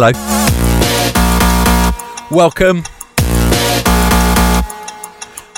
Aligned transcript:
Hello. 0.00 0.14
Welcome. 2.30 2.84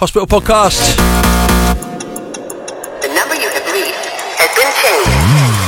Hospital 0.00 0.26
Podcast. 0.26 0.80
The 3.04 3.12
number 3.12 3.36
you 3.36 3.52
have 3.52 3.68
reached 3.68 4.08
has 4.40 4.48
been 4.56 4.72
changed. 4.80 5.12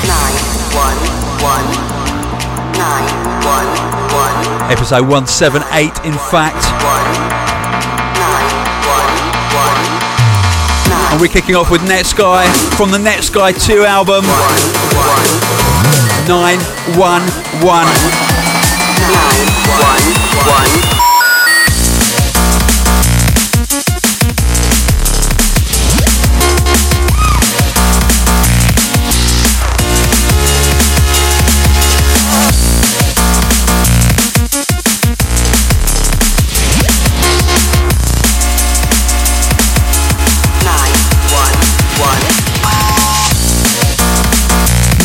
Nine 0.09 0.41
one 0.73 0.97
one 1.45 1.69
nine 2.81 3.13
one 3.45 3.69
one 4.09 4.41
Episode 4.73 5.05
178, 5.05 6.09
in 6.09 6.17
fact. 6.33 6.65
one 6.81 7.13
nine 8.17 8.49
one 8.89 9.13
one 9.53 9.85
And 11.13 11.21
we're 11.21 11.29
kicking 11.29 11.57
off 11.57 11.71
with 11.71 11.83
Netsky 11.83 12.49
from 12.79 12.91
the 12.91 12.97
Netsky 12.97 13.53
2 13.53 13.85
album. 13.85 14.25
911. 16.27 18.22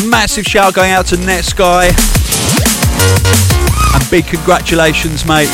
Massive 0.09 0.45
shout 0.45 0.73
going 0.73 0.91
out 0.91 1.05
to 1.07 1.15
Netsky. 1.15 1.95
And 3.99 4.11
big 4.11 4.27
congratulations, 4.27 5.25
mate. 5.25 5.49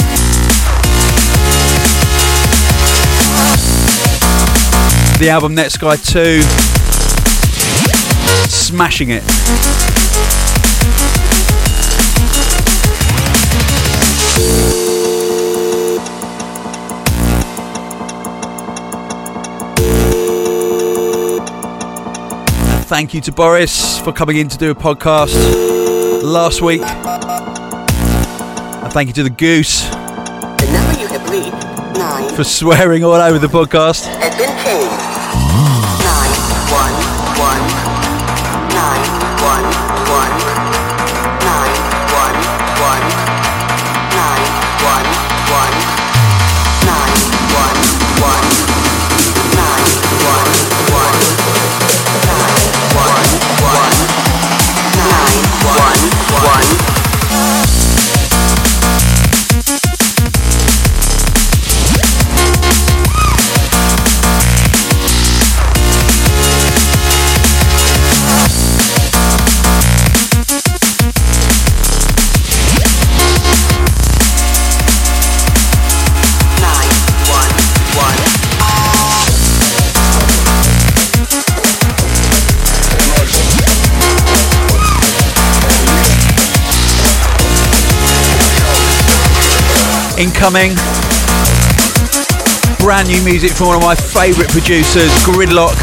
The 5.17 5.29
album 5.29 5.55
Netsky 5.55 6.11
2. 6.11 6.41
Smashing 8.49 9.11
it. 9.11 9.23
Thank 22.87 23.13
you 23.13 23.21
to 23.21 23.31
Boris 23.31 23.99
for 23.99 24.11
coming 24.11 24.35
in 24.35 24.49
to 24.49 24.57
do 24.57 24.71
a 24.71 24.75
podcast 24.75 25.33
last 26.21 26.61
week. 26.61 26.81
Thank 28.93 29.07
you 29.07 29.13
to 29.15 29.23
the 29.23 29.29
Goose 29.31 29.81
The 29.89 30.69
number 30.71 30.99
you 31.01 31.07
have 31.07 31.27
reached 31.29 31.97
nine 31.97 32.29
for 32.35 32.43
swearing 32.43 33.03
all 33.03 33.13
over 33.13 33.39
the 33.39 33.47
podcast. 33.47 34.05
has 34.05 34.35
been 34.37 34.53
changed. 34.63 35.01
Nine 36.05 36.33
one 36.69 36.95
one 37.41 37.65
nine 38.69 39.09
one 39.41 40.02
Incoming. 90.17 90.75
Brand 92.77 93.07
new 93.07 93.23
music 93.23 93.51
from 93.51 93.67
one 93.67 93.77
of 93.77 93.81
my 93.81 93.95
favourite 93.95 94.49
producers, 94.49 95.09
Gridlok. 95.25 95.73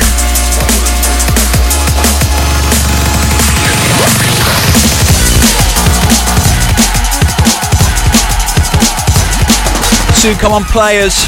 Soon 10.15 10.37
come 10.37 10.53
on, 10.53 10.65
players. 10.65 11.25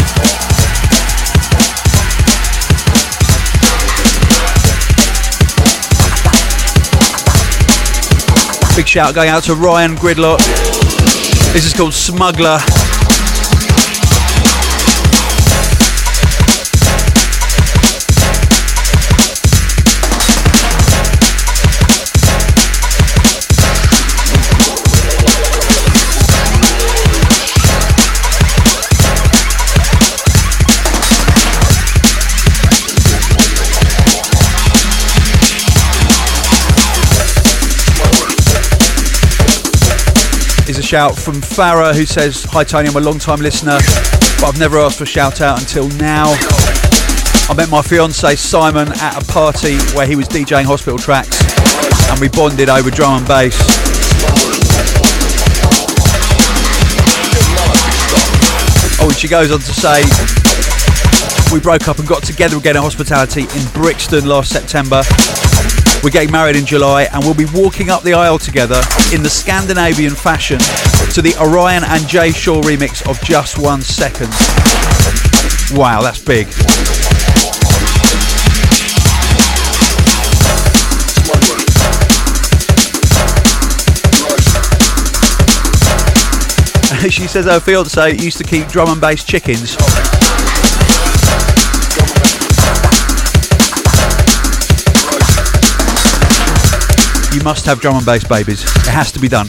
Big 8.76 8.86
shout 8.86 9.14
going 9.14 9.28
out 9.28 9.42
to 9.44 9.54
Ryan 9.54 9.96
Gridlok. 9.96 10.38
This 11.52 11.66
is 11.66 11.74
called 11.74 11.94
Smuggler. 11.94 12.58
Shout 40.92 41.16
from 41.16 41.36
Farah 41.36 41.94
who 41.94 42.04
says, 42.04 42.44
Hi 42.50 42.64
Tony, 42.64 42.86
I'm 42.86 42.96
a 42.96 43.00
long 43.00 43.18
time 43.18 43.40
listener, 43.40 43.78
but 44.36 44.44
I've 44.44 44.58
never 44.58 44.76
asked 44.76 44.98
for 44.98 45.04
a 45.04 45.06
shout 45.06 45.40
out 45.40 45.58
until 45.58 45.88
now. 45.96 46.26
I 47.48 47.54
met 47.56 47.70
my 47.70 47.80
fiance 47.80 48.36
Simon 48.36 48.88
at 49.00 49.16
a 49.16 49.24
party 49.32 49.78
where 49.96 50.06
he 50.06 50.16
was 50.16 50.28
DJing 50.28 50.66
hospital 50.66 50.98
tracks 50.98 51.40
and 52.10 52.20
we 52.20 52.28
bonded 52.28 52.68
over 52.68 52.90
drum 52.90 53.20
and 53.20 53.26
bass. 53.26 53.56
Oh, 59.00 59.08
and 59.08 59.16
she 59.16 59.28
goes 59.28 59.50
on 59.50 59.60
to 59.60 59.72
say, 59.72 60.04
We 61.54 61.58
broke 61.62 61.88
up 61.88 62.00
and 62.00 62.06
got 62.06 62.22
together 62.22 62.58
again 62.58 62.76
at 62.76 62.82
hospitality 62.82 63.44
in 63.44 63.64
Brixton 63.72 64.26
last 64.26 64.52
September. 64.52 65.02
We're 66.02 66.10
getting 66.10 66.32
married 66.32 66.56
in 66.56 66.66
July 66.66 67.04
and 67.04 67.22
we'll 67.22 67.32
be 67.32 67.46
walking 67.54 67.88
up 67.88 68.02
the 68.02 68.14
aisle 68.14 68.36
together 68.36 68.82
in 69.14 69.22
the 69.22 69.30
Scandinavian 69.30 70.14
fashion 70.16 70.58
to 71.12 71.22
the 71.22 71.32
Orion 71.40 71.84
and 71.84 72.08
Jay 72.08 72.32
Shaw 72.32 72.60
remix 72.60 73.08
of 73.08 73.22
Just 73.22 73.56
One 73.56 73.80
Second. 73.80 74.30
Wow, 75.78 76.02
that's 76.02 76.18
big. 76.18 76.48
she 87.10 87.28
says 87.28 87.46
her 87.46 87.60
fiance 87.60 88.16
used 88.16 88.38
to 88.38 88.44
keep 88.44 88.66
drum 88.66 88.88
and 88.88 89.00
bass 89.00 89.22
chickens. 89.22 89.76
You 97.32 97.42
must 97.42 97.64
have 97.64 97.80
drum 97.80 97.96
and 97.96 98.04
bass 98.04 98.28
babies. 98.28 98.62
It 98.62 98.88
has 98.88 99.10
to 99.12 99.18
be 99.18 99.26
done. 99.26 99.46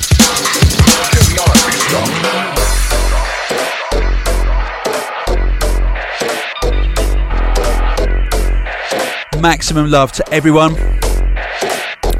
Maximum 9.41 9.91
love 9.91 10.13
to 10.13 10.23
everyone 10.33 10.75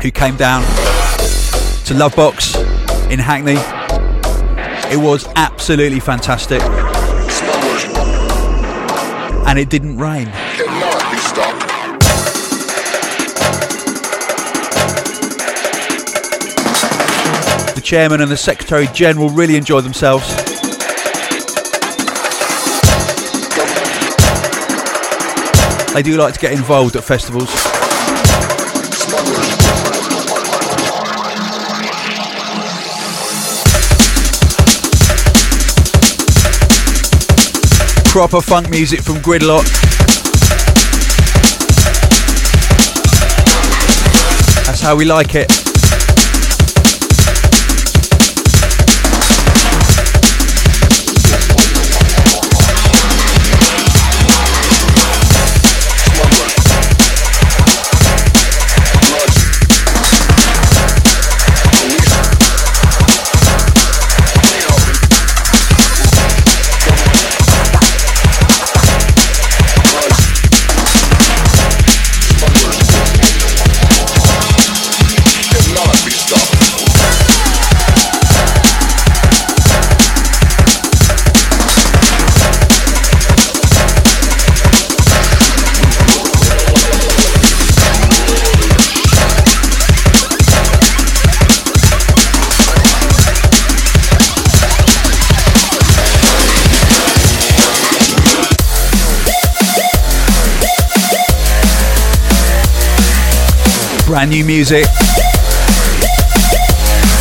who 0.01 0.12
came 0.12 0.36
down 0.36 0.63
to 1.86 1.94
Lovebox 1.94 2.57
in 3.09 3.19
Hackney. 3.19 3.56
It 4.94 4.98
was 4.98 5.25
absolutely 5.38 6.01
fantastic. 6.01 6.62
And 9.48 9.57
it 9.57 9.69
didn't 9.69 9.98
rain. 9.98 10.27
Chairman 17.94 18.22
and 18.22 18.31
the 18.31 18.36
secretary 18.36 18.88
general 18.88 19.30
really 19.30 19.56
enjoyed 19.56 19.84
themselves. 19.84 20.28
They 25.94 26.01
do 26.01 26.18
like 26.18 26.34
to 26.34 26.40
get 26.40 26.54
involved 26.54 26.95
at 26.95 27.04
festivals. 27.04 27.51
Proper 38.12 38.42
funk 38.42 38.72
music 38.72 39.04
from 39.04 39.18
Gridlok. 39.18 39.66
That's 44.66 44.81
how 44.81 44.95
we 44.95 45.06
like 45.06 45.36
it. 45.36 45.62
Brand 104.24 104.31
new 104.31 104.46
music. 104.46 104.86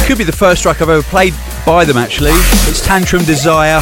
Could 0.06 0.19
be 0.19 0.25
the 0.25 0.37
first 0.37 0.62
track 0.62 0.81
I've 0.81 0.88
ever 0.88 1.02
played 1.02 1.34
by 1.66 1.84
them 1.84 1.96
actually. 1.96 2.31
It's 2.70 2.81
Tantrum 2.81 3.25
Desire. 3.25 3.81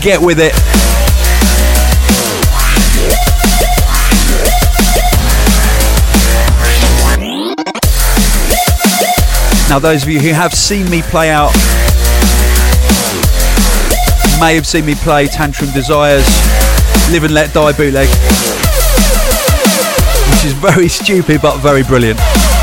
Get 0.00 0.20
with 0.20 0.38
it. 0.40 0.52
Now, 9.68 9.78
those 9.78 10.02
of 10.02 10.08
you 10.08 10.18
who 10.18 10.30
have 10.30 10.54
seen 10.54 10.90
me 10.90 11.02
play 11.02 11.30
out 11.30 11.52
may 14.40 14.56
have 14.56 14.66
seen 14.66 14.86
me 14.86 14.96
play 14.96 15.28
Tantrum 15.28 15.70
Desires 15.70 16.26
Live 17.12 17.22
and 17.22 17.32
Let 17.34 17.54
Die 17.54 17.72
bootleg 17.74 18.75
is 20.46 20.52
very 20.52 20.88
stupid 20.88 21.42
but 21.42 21.58
very 21.58 21.82
brilliant. 21.82 22.55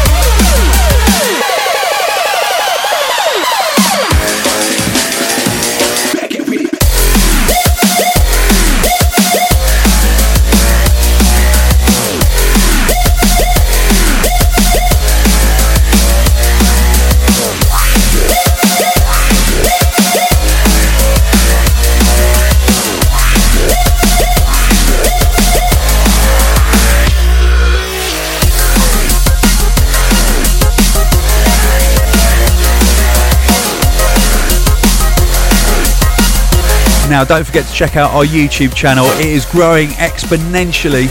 Now, 37.13 37.23
don't 37.23 37.45
forget 37.45 37.63
to 37.67 37.71
check 37.71 37.95
out 37.95 38.09
our 38.09 38.23
YouTube 38.23 38.73
channel. 38.73 39.05
It 39.19 39.27
is 39.27 39.45
growing 39.45 39.89
exponentially. 39.89 41.03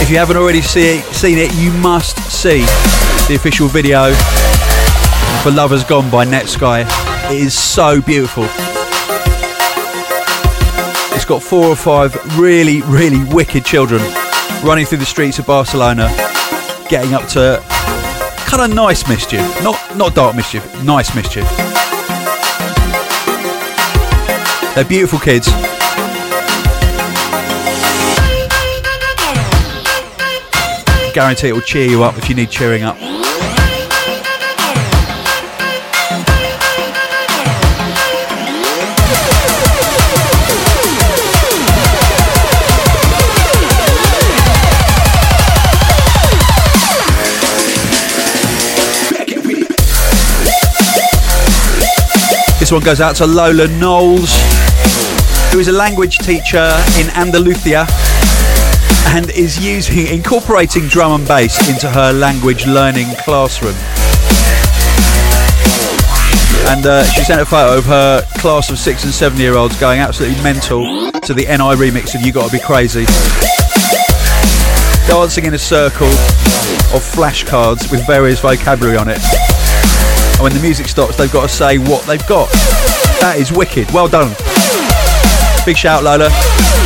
If 0.00 0.08
you 0.08 0.18
haven't 0.18 0.36
already 0.36 0.60
see 0.60 0.98
it, 0.98 1.04
seen 1.06 1.36
it, 1.36 1.52
you 1.56 1.72
must 1.72 2.16
see 2.30 2.60
the 3.26 3.34
official 3.34 3.66
video 3.66 4.12
for 5.42 5.50
Lovers 5.50 5.82
Gone 5.82 6.08
by 6.12 6.24
Netsky. 6.24 6.86
It 7.28 7.40
is 7.40 7.58
so 7.58 8.00
beautiful. 8.00 8.44
It's 11.16 11.24
got 11.24 11.42
four 11.42 11.66
or 11.66 11.74
five 11.74 12.14
really, 12.38 12.82
really 12.82 13.24
wicked 13.34 13.64
children 13.64 14.00
running 14.62 14.86
through 14.86 14.98
the 14.98 15.06
streets 15.06 15.40
of 15.40 15.46
Barcelona, 15.46 16.06
getting 16.88 17.14
up 17.14 17.26
to 17.30 17.60
kind 18.46 18.70
of 18.70 18.76
nice 18.76 19.08
mischief. 19.08 19.40
Not 19.64 19.96
not 19.96 20.14
dark 20.14 20.36
mischief, 20.36 20.84
nice 20.84 21.16
mischief. 21.16 21.75
They're 24.76 24.84
beautiful 24.84 25.18
kids. 25.18 25.48
Guarantee 31.14 31.48
it 31.48 31.52
will 31.54 31.62
cheer 31.62 31.88
you 31.88 32.02
up 32.02 32.18
if 32.18 32.28
you 32.28 32.34
need 32.34 32.50
cheering 32.50 32.82
up. 32.82 32.98
This 52.58 52.70
one 52.70 52.82
goes 52.82 53.00
out 53.00 53.16
to 53.16 53.26
Lola 53.26 53.68
Knowles 53.68 54.65
who 55.56 55.60
is 55.60 55.68
a 55.68 55.72
language 55.72 56.18
teacher 56.18 56.70
in 57.00 57.08
Andalusia 57.16 57.86
and 59.16 59.30
is 59.30 59.58
using 59.58 60.06
incorporating 60.06 60.86
drum 60.86 61.12
and 61.12 61.26
bass 61.26 61.70
into 61.70 61.88
her 61.88 62.12
language 62.12 62.66
learning 62.66 63.06
classroom. 63.20 63.72
And 66.68 66.84
uh, 66.84 67.04
she 67.04 67.22
sent 67.22 67.40
a 67.40 67.46
photo 67.46 67.78
of 67.78 67.86
her 67.86 68.20
class 68.36 68.68
of 68.68 68.78
six 68.78 69.04
and 69.04 69.14
seven 69.14 69.40
year 69.40 69.56
olds 69.56 69.80
going 69.80 69.98
absolutely 69.98 70.42
mental 70.42 71.10
to 71.22 71.32
the 71.32 71.46
NI 71.46 71.72
remix 71.72 72.14
of 72.14 72.20
You 72.20 72.32
Gotta 72.34 72.52
Be 72.52 72.60
Crazy. 72.60 73.06
Dancing 75.08 75.46
in 75.46 75.54
a 75.54 75.58
circle 75.58 76.12
of 76.92 77.00
flashcards 77.00 77.90
with 77.90 78.06
various 78.06 78.40
vocabulary 78.40 78.98
on 78.98 79.08
it. 79.08 79.20
And 80.34 80.42
when 80.42 80.52
the 80.52 80.60
music 80.60 80.86
stops, 80.86 81.16
they've 81.16 81.32
got 81.32 81.48
to 81.48 81.48
say 81.48 81.78
what 81.78 82.04
they've 82.04 82.26
got. 82.26 82.50
That 83.22 83.36
is 83.38 83.50
wicked. 83.52 83.90
Well 83.92 84.08
done. 84.08 84.36
Big 85.66 85.76
shout, 85.76 86.04
Lola. 86.04 86.85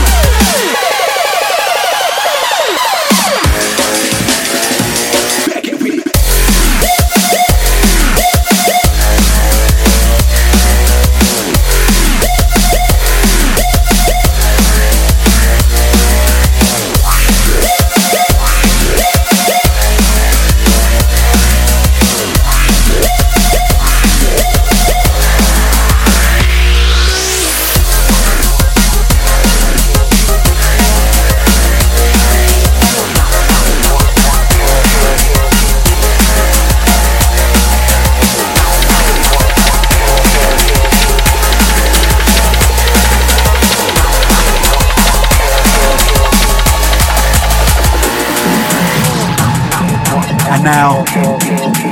And 50.50 50.64
now 50.64 51.04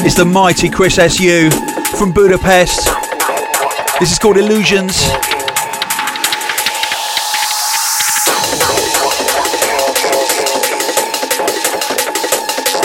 it's 0.05 0.17
the 0.17 0.25
mighty 0.25 0.69
Chris 0.69 0.99
SU 0.99 1.51
from 1.97 2.13
Budapest. 2.13 2.87
This 4.01 4.11
is 4.11 4.19
called 4.19 4.37
Illusions. 4.37 4.97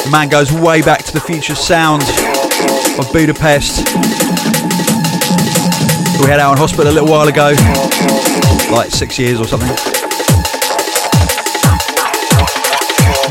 The 0.03 0.10
man 0.12 0.30
goes 0.30 0.51
way 0.51 0.84
back 0.84 1.03
to 1.06 1.13
the 1.13 1.20
future 1.20 1.56
sound 1.56 2.03
of 3.00 3.12
Budapest. 3.12 3.88
We 6.22 6.30
had 6.30 6.39
out 6.39 6.51
on 6.51 6.58
hospital 6.58 6.92
a 6.92 6.94
little 6.94 7.10
while 7.10 7.27
ago, 7.27 7.53
like 8.72 8.92
six 8.92 9.18
years 9.18 9.39
or 9.39 9.48
something. 9.48 9.70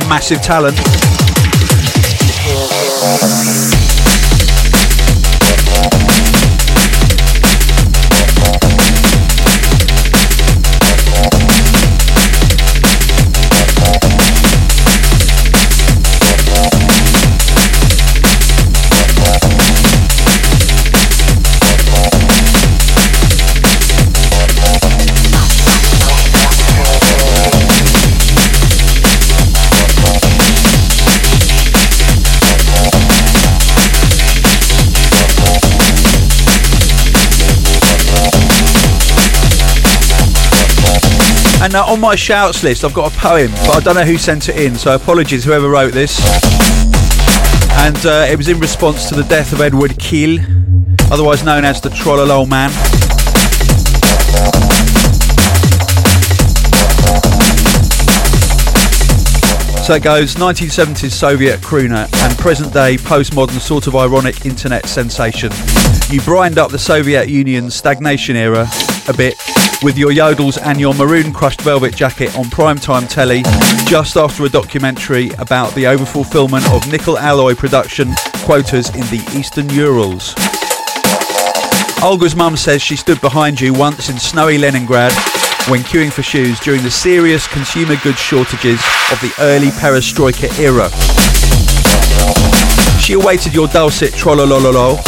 Massive 0.08 0.42
talent. 0.42 1.21
Música 3.12 3.81
And 41.62 41.76
uh, 41.76 41.84
on 41.86 42.00
my 42.00 42.16
shouts 42.16 42.64
list, 42.64 42.82
I've 42.84 42.92
got 42.92 43.14
a 43.14 43.16
poem, 43.16 43.48
but 43.52 43.76
I 43.76 43.80
don't 43.80 43.94
know 43.94 44.02
who 44.02 44.18
sent 44.18 44.48
it 44.48 44.56
in, 44.56 44.74
so 44.74 44.96
apologies 44.96 45.44
whoever 45.44 45.70
wrote 45.70 45.92
this. 45.92 46.18
And 47.78 48.04
uh, 48.04 48.26
it 48.28 48.36
was 48.36 48.48
in 48.48 48.58
response 48.58 49.08
to 49.10 49.14
the 49.14 49.22
death 49.22 49.52
of 49.52 49.60
Edward 49.60 49.96
Khil, 49.96 50.40
otherwise 51.12 51.44
known 51.44 51.64
as 51.64 51.80
the 51.80 51.88
Trollolol 51.90 52.48
Man. 52.48 52.70
So 59.84 59.94
it 59.94 60.02
goes 60.02 60.34
1970s 60.34 61.12
Soviet 61.12 61.60
crooner 61.60 62.12
and 62.24 62.38
present 62.38 62.72
day 62.72 62.96
postmodern 62.96 63.60
sort 63.60 63.86
of 63.86 63.94
ironic 63.94 64.46
internet 64.46 64.86
sensation. 64.86 65.52
You 66.08 66.20
brined 66.22 66.58
up 66.58 66.72
the 66.72 66.78
Soviet 66.78 67.28
Union's 67.28 67.76
stagnation 67.76 68.34
era 68.34 68.68
a 69.06 69.12
bit 69.12 69.36
with 69.82 69.98
your 69.98 70.10
yodels 70.10 70.58
and 70.62 70.80
your 70.80 70.94
maroon 70.94 71.32
crushed 71.32 71.60
velvet 71.60 71.94
jacket 71.94 72.36
on 72.38 72.44
primetime 72.44 73.08
telly 73.08 73.42
just 73.86 74.16
after 74.16 74.44
a 74.44 74.48
documentary 74.48 75.30
about 75.38 75.74
the 75.74 75.84
overfulfillment 75.84 76.64
of 76.74 76.90
nickel 76.90 77.18
alloy 77.18 77.54
production 77.54 78.12
quotas 78.44 78.88
in 78.90 79.02
the 79.02 79.22
Eastern 79.36 79.68
Urals. 79.70 80.34
Olga's 82.02 82.34
mum 82.34 82.56
says 82.56 82.82
she 82.82 82.96
stood 82.96 83.20
behind 83.20 83.60
you 83.60 83.72
once 83.72 84.08
in 84.08 84.18
snowy 84.18 84.58
Leningrad 84.58 85.12
when 85.68 85.80
queuing 85.80 86.12
for 86.12 86.22
shoes 86.22 86.58
during 86.60 86.82
the 86.82 86.90
serious 86.90 87.46
consumer 87.46 87.94
goods 88.02 88.18
shortages 88.18 88.80
of 89.12 89.20
the 89.20 89.32
early 89.38 89.68
perestroika 89.68 90.50
era. 90.58 90.90
She 93.00 93.14
awaited 93.14 93.54
your 93.54 93.68
dulcet 93.68 94.12
trollolololo, 94.12 95.00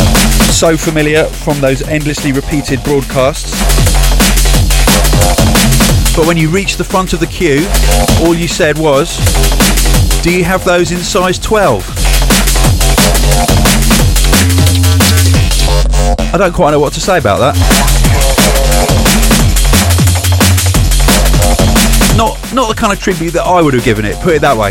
so 0.52 0.76
familiar 0.76 1.24
from 1.24 1.60
those 1.60 1.82
endlessly 1.82 2.32
repeated 2.32 2.82
broadcasts. 2.84 3.93
But 6.16 6.26
when 6.28 6.36
you 6.36 6.48
reached 6.48 6.78
the 6.78 6.84
front 6.84 7.12
of 7.12 7.18
the 7.18 7.26
queue, 7.26 7.66
all 8.20 8.34
you 8.34 8.46
said 8.46 8.78
was, 8.78 9.16
Do 10.22 10.32
you 10.32 10.44
have 10.44 10.64
those 10.64 10.92
in 10.92 10.98
size 10.98 11.40
12? 11.40 11.82
I 16.32 16.36
don't 16.38 16.52
quite 16.52 16.70
know 16.70 16.78
what 16.78 16.92
to 16.92 17.00
say 17.00 17.18
about 17.18 17.38
that. 17.38 17.54
Not 22.16 22.38
not 22.54 22.68
the 22.68 22.74
kind 22.80 22.92
of 22.92 23.00
tribute 23.00 23.32
that 23.32 23.42
I 23.42 23.60
would 23.60 23.74
have 23.74 23.84
given 23.84 24.04
it, 24.04 24.16
put 24.20 24.34
it 24.34 24.40
that 24.42 24.56
way. 24.56 24.70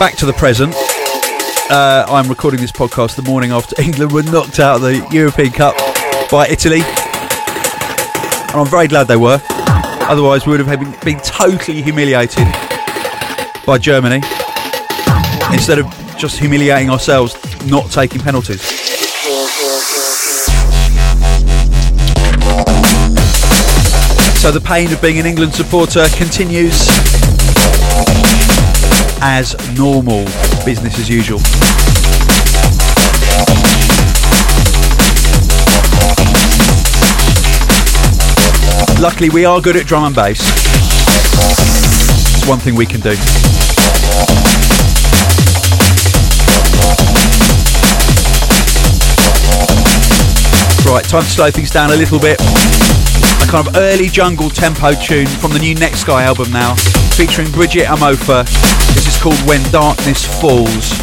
Back 0.00 0.16
to 0.16 0.24
the 0.24 0.32
present. 0.32 0.72
Uh, 1.70 2.06
I'm 2.08 2.26
recording 2.26 2.58
this 2.58 2.72
podcast 2.72 3.16
the 3.16 3.22
morning 3.22 3.50
after 3.50 3.78
England 3.82 4.12
were 4.12 4.22
knocked 4.22 4.58
out 4.58 4.76
of 4.76 4.80
the 4.80 5.06
European 5.12 5.50
Cup 5.52 5.76
by 6.30 6.48
Italy. 6.48 6.80
And 6.80 8.56
I'm 8.58 8.66
very 8.66 8.88
glad 8.88 9.08
they 9.08 9.18
were. 9.18 9.42
Otherwise, 10.08 10.46
we 10.46 10.52
would 10.52 10.66
have 10.66 10.80
been, 10.80 10.96
been 11.04 11.22
totally 11.22 11.82
humiliated 11.82 12.46
by 13.66 13.76
Germany 13.76 14.22
instead 15.52 15.78
of 15.78 15.86
just 16.16 16.38
humiliating 16.38 16.88
ourselves 16.88 17.36
not 17.66 17.90
taking 17.90 18.22
penalties. 18.22 18.62
So 24.40 24.50
the 24.50 24.62
pain 24.64 24.90
of 24.94 25.02
being 25.02 25.18
an 25.18 25.26
England 25.26 25.52
supporter 25.52 26.06
continues 26.16 26.88
as 29.22 29.54
normal, 29.76 30.24
business 30.64 30.98
as 30.98 31.08
usual. 31.08 31.40
Luckily, 39.00 39.30
we 39.30 39.44
are 39.44 39.60
good 39.60 39.76
at 39.76 39.86
drum 39.86 40.04
and 40.04 40.14
bass. 40.14 40.40
It's 42.36 42.46
one 42.46 42.58
thing 42.58 42.74
we 42.74 42.86
can 42.86 43.00
do. 43.00 43.16
Right, 50.90 51.04
time 51.04 51.22
to 51.22 51.30
slow 51.30 51.50
things 51.50 51.70
down 51.70 51.92
a 51.92 51.96
little 51.96 52.18
bit. 52.18 52.40
A 52.40 53.46
kind 53.46 53.66
of 53.66 53.76
early 53.76 54.08
jungle 54.08 54.50
tempo 54.50 54.92
tune 54.92 55.26
from 55.26 55.52
the 55.52 55.58
new 55.60 55.74
Netsky 55.74 56.20
album 56.20 56.50
now, 56.52 56.74
featuring 57.14 57.50
Bridget 57.52 57.86
Amofa. 57.86 58.44
Called 59.20 59.46
When 59.46 59.62
Darkness 59.70 60.24
Falls. 60.40 60.99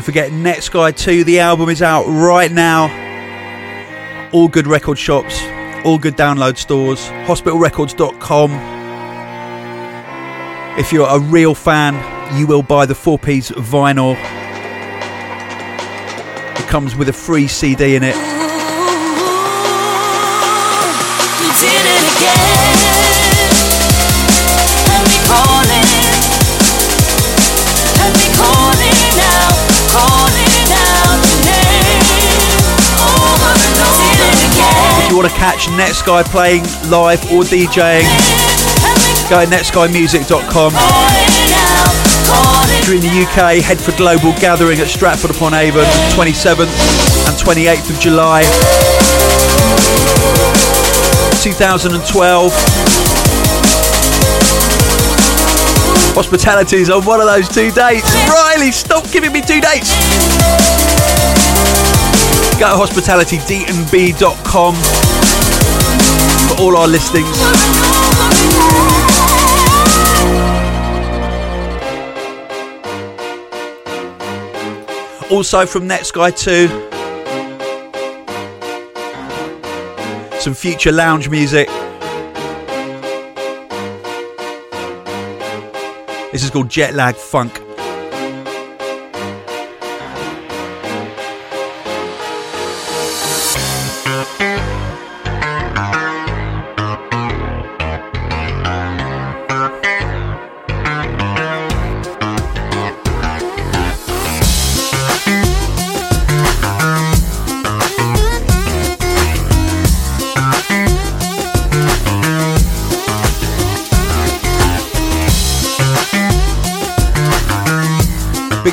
Don't 0.00 0.06
forget, 0.06 0.32
Netsky 0.32 0.96
2, 0.96 1.24
the 1.24 1.40
album 1.40 1.68
is 1.68 1.82
out 1.82 2.06
right 2.06 2.50
now. 2.50 2.88
All 4.32 4.48
good 4.48 4.66
record 4.66 4.98
shops, 4.98 5.42
all 5.84 5.98
good 5.98 6.16
download 6.16 6.56
stores, 6.56 7.00
hospitalrecords.com. 7.26 8.50
If 10.78 10.90
you're 10.90 11.06
a 11.06 11.18
real 11.18 11.54
fan, 11.54 11.94
you 12.38 12.46
will 12.46 12.62
buy 12.62 12.86
the 12.86 12.94
four 12.94 13.18
piece 13.18 13.50
vinyl. 13.50 14.12
It 16.58 16.66
comes 16.66 16.96
with 16.96 17.10
a 17.10 17.12
free 17.12 17.46
CD 17.46 17.94
in 17.94 18.02
it. 18.02 18.29
You 35.10 35.16
want 35.16 35.28
to 35.28 35.36
catch 35.36 35.66
Netsky 35.74 36.24
playing 36.26 36.62
live 36.88 37.20
or 37.32 37.42
DJing, 37.42 38.06
go 39.28 39.44
to 39.44 39.50
netskymusic.com. 39.50 40.72
If 42.78 42.86
you're 42.86 42.96
in 42.96 43.02
the 43.02 43.26
UK, 43.26 43.62
head 43.62 43.80
for 43.80 43.90
Global 43.96 44.32
Gathering 44.38 44.78
at 44.78 44.86
Stratford 44.86 45.32
upon 45.32 45.54
Avon, 45.54 45.84
27th 46.14 46.70
and 47.26 47.36
28th 47.36 47.90
of 47.90 47.98
July 47.98 48.42
2012. 51.42 52.52
Hospitalities 56.14 56.90
on 56.90 57.04
one 57.04 57.20
of 57.20 57.26
those 57.26 57.48
two 57.48 57.70
dates. 57.72 58.14
Riley, 58.28 58.70
stop 58.70 59.10
giving 59.10 59.32
me 59.32 59.40
two 59.40 59.60
dates. 59.60 59.90
Go 62.60 62.68
to 62.68 62.76
hospitalitydnb.com 62.92 64.74
for 66.46 66.56
all 66.62 66.76
our 66.76 66.86
listings. 66.86 67.40
Also 75.30 75.64
from 75.64 75.88
Netsky 75.88 76.30
2, 76.36 76.68
some 80.38 80.52
future 80.52 80.92
lounge 80.92 81.30
music. 81.30 81.66
This 86.30 86.44
is 86.44 86.50
called 86.50 86.68
Jet 86.68 86.92
Lag 86.92 87.14
Funk. 87.14 87.69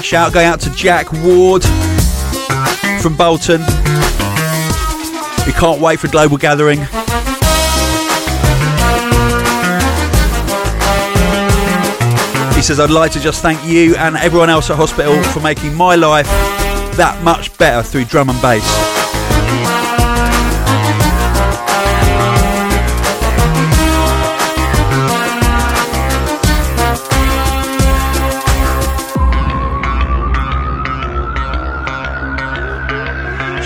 Shout 0.08 0.32
going 0.32 0.46
out 0.46 0.62
to 0.62 0.70
Jack 0.70 1.12
Ward 1.12 1.65
from 3.02 3.17
Bolton. 3.17 3.60
We 5.46 5.52
can't 5.52 5.82
wait 5.82 6.00
for 6.00 6.08
Global 6.08 6.38
Gathering. 6.38 6.80
He 12.56 12.62
says, 12.62 12.80
I'd 12.80 12.89
like 12.89 13.12
to 13.12 13.20
just 13.20 13.41
thank 13.41 13.62
you 13.65 13.98
and 13.98 14.15
everyone 14.15 14.50
else 14.50 14.70
at 14.70 14.78
hospital 14.78 15.22
for 15.24 15.41
making 15.41 15.76
my 15.76 15.96
life 15.96 16.28
that 16.96 17.20
much 17.22 17.58
better 17.58 17.84
through 17.86 18.06
drum 18.06 18.30
and 18.30 18.41
bass. 18.41 18.87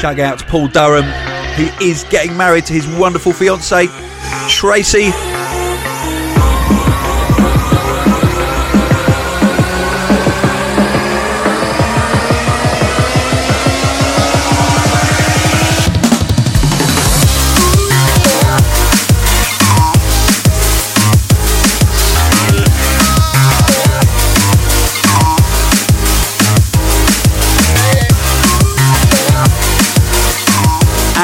Shout 0.01 0.17
out 0.17 0.39
to 0.39 0.45
Paul 0.45 0.67
Durham, 0.67 1.03
who 1.03 1.85
is 1.85 2.05
getting 2.05 2.35
married 2.35 2.65
to 2.65 2.73
his 2.73 2.87
wonderful 2.87 3.33
fiancee, 3.33 3.87
Tracy. 4.49 5.11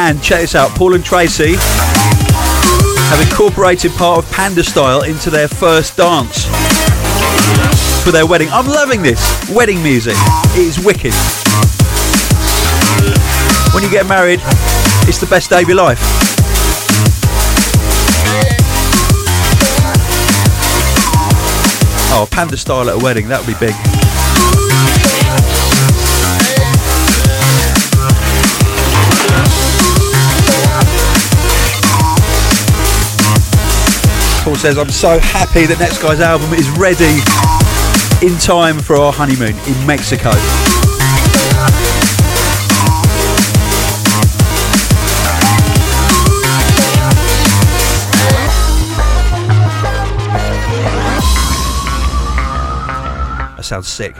And 0.08 0.24
check 0.24 0.39
this 0.39 0.56
out 0.56 0.72
Paul 0.72 0.93
and 0.93 1.04
Tracy 1.04 1.56
have 1.58 3.20
incorporated 3.20 3.91
part 3.91 4.24
of 4.24 4.32
Panda 4.32 4.63
Style 4.63 5.02
into 5.02 5.30
their 5.30 5.50
first 5.50 5.98
dance 5.98 6.46
for 8.06 8.12
their 8.12 8.26
wedding. 8.26 8.48
I'm 8.50 8.67
loving 8.67 9.02
this. 9.02 9.20
Wedding 9.50 9.84
music. 9.84 10.15
It 10.56 10.60
is 10.60 10.80
wicked. 10.80 11.12
When 13.74 13.84
you 13.84 13.91
get 13.91 14.08
married, 14.08 14.39
it's 15.10 15.20
the 15.20 15.28
best 15.30 15.50
day 15.50 15.63
of 15.63 15.67
your 15.67 15.76
life. 15.76 16.00
Oh, 22.13 22.26
Panda 22.32 22.56
Style 22.56 22.89
at 22.89 22.96
a 22.96 23.04
wedding, 23.04 23.28
that 23.28 23.46
would 23.46 23.48
be 23.48 23.60
big. 23.60 23.76
Says, 34.58 34.80
I'm 34.80 34.89
so 34.89 35.20
happy 35.20 35.67
that 35.67 35.78
Netsky's 35.78 36.20
album 36.20 36.52
is 36.54 36.67
ready 36.72 37.22
in 38.26 38.38
time 38.39 38.80
for 38.80 38.96
our 38.96 39.13
honeymoon 39.13 39.54
in 39.54 39.86
Mexico. 39.86 40.32
That 53.56 53.63
sounds 53.63 53.88
sick. 53.88 54.15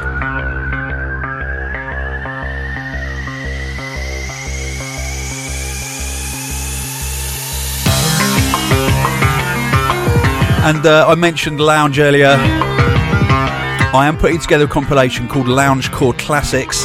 And 10.68 10.86
uh, 10.86 11.08
I 11.08 11.16
mentioned 11.16 11.62
Lounge 11.62 11.98
earlier. 11.98 12.36
I 12.36 14.06
am 14.06 14.18
putting 14.18 14.38
together 14.38 14.66
a 14.66 14.68
compilation 14.68 15.30
called 15.30 15.48
Lounge 15.48 15.90
Core 15.94 16.12
Classics, 16.16 16.84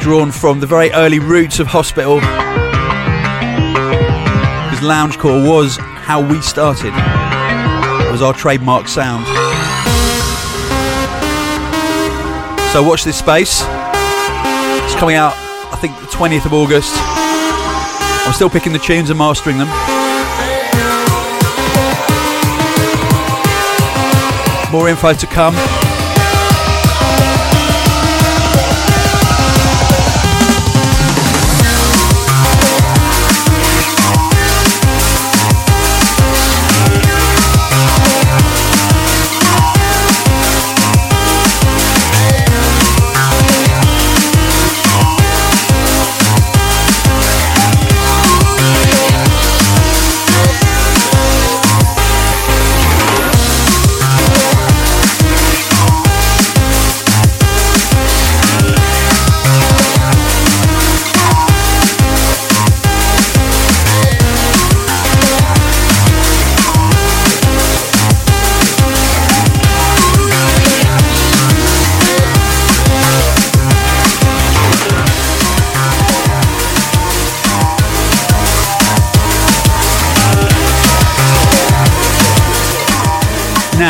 drawn 0.00 0.30
from 0.30 0.60
the 0.60 0.68
very 0.68 0.92
early 0.92 1.18
roots 1.18 1.58
of 1.58 1.66
Hospital. 1.66 2.20
Because 4.70 4.84
Loungecore 4.86 5.44
was 5.44 5.78
how 5.78 6.24
we 6.24 6.40
started. 6.40 6.94
It 8.06 8.12
was 8.12 8.22
our 8.22 8.32
trademark 8.32 8.86
sound. 8.86 9.26
So 12.72 12.84
watch 12.84 13.02
this 13.02 13.18
space. 13.18 13.62
It's 14.84 14.94
coming 14.94 15.16
out, 15.16 15.34
I 15.72 15.76
think, 15.80 15.98
the 15.98 16.06
20th 16.06 16.46
of 16.46 16.52
August. 16.52 16.94
I'm 16.94 18.32
still 18.32 18.48
picking 18.48 18.72
the 18.72 18.78
tunes 18.78 19.10
and 19.10 19.18
mastering 19.18 19.58
them. 19.58 20.03
More 24.74 24.88
info 24.88 25.12
to 25.12 25.26
come. 25.28 25.83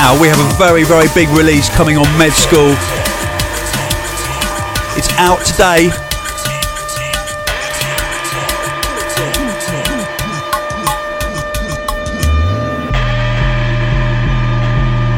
Now, 0.04 0.20
we 0.20 0.28
have 0.28 0.38
a 0.38 0.58
very, 0.58 0.84
very 0.84 1.06
big 1.14 1.30
release 1.30 1.70
coming 1.70 1.96
on 1.96 2.04
Med 2.18 2.34
School. 2.34 2.74
It's 4.98 5.08
out 5.12 5.42
today. 5.46 5.86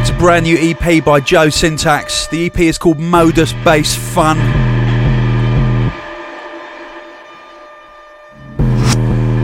It's 0.01 0.11
a 0.11 0.19
brand 0.21 0.45
new 0.45 0.57
EP 0.57 1.05
by 1.05 1.19
Joe 1.19 1.49
Syntax. 1.49 2.29
The 2.29 2.47
EP 2.47 2.61
is 2.61 2.79
called 2.79 3.01
Modus 3.01 3.55
Bass 3.65 3.97
Fun. 3.97 4.39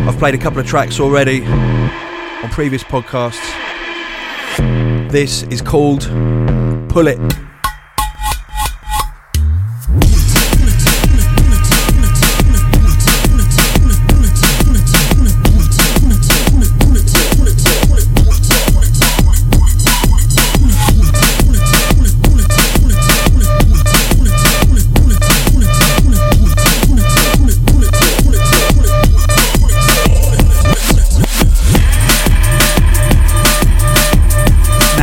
I've 0.06 0.18
played 0.20 0.36
a 0.36 0.38
couple 0.38 0.60
of 0.60 0.68
tracks 0.68 1.00
already 1.00 1.44
on 1.44 2.48
previous 2.50 2.84
podcasts. 2.84 3.51
This 5.12 5.42
is 5.42 5.60
called 5.60 6.08
Pull 6.88 7.06
It. 7.06 7.41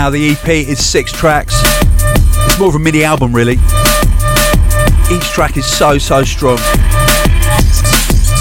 Now 0.09 0.13
the 0.13 0.31
EP 0.31 0.49
is 0.67 0.83
six 0.83 1.11
tracks. 1.11 1.53
It's 2.47 2.57
more 2.57 2.69
of 2.69 2.73
a 2.73 2.79
mini 2.79 3.03
album 3.03 3.31
really. 3.31 3.57
Each 5.13 5.29
track 5.29 5.55
is 5.55 5.67
so 5.67 5.99
so 5.99 6.23
strong. 6.23 6.57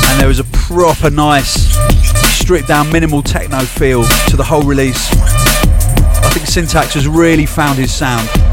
And 0.07 0.19
there 0.19 0.31
is 0.31 0.39
a 0.39 0.45
proper 0.45 1.11
nice 1.11 1.77
stripped 2.41 2.69
down 2.69 2.91
minimal 2.91 3.21
techno 3.21 3.59
feel 3.59 4.05
to 4.29 4.37
the 4.39 4.45
whole 4.45 4.63
release. 4.63 5.13
I 5.13 6.31
think 6.33 6.47
Syntax 6.47 6.95
has 6.95 7.07
really 7.07 7.45
found 7.45 7.77
his 7.77 7.93
sound. 7.93 8.48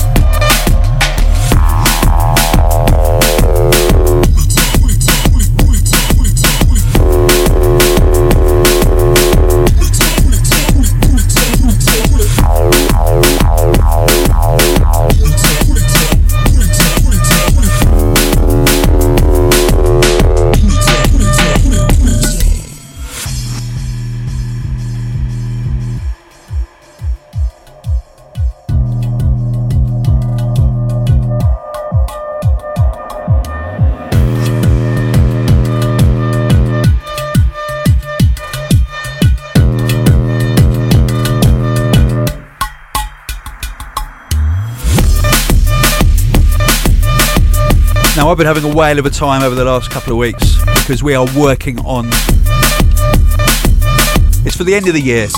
I've 48.36 48.40
been 48.40 48.48
having 48.48 48.70
a 48.70 48.76
whale 48.76 49.00
of 49.00 49.06
a 49.06 49.10
time 49.10 49.44
over 49.44 49.56
the 49.56 49.64
last 49.64 49.90
couple 49.90 50.12
of 50.12 50.20
weeks 50.20 50.58
because 50.66 51.02
we 51.02 51.16
are 51.16 51.26
working 51.38 51.80
on. 51.86 52.08
It's 54.46 54.58
for 54.58 54.66
the 54.66 54.76
end 54.76 54.90
of 54.90 54.94
the 54.94 55.00
year, 55.00 55.30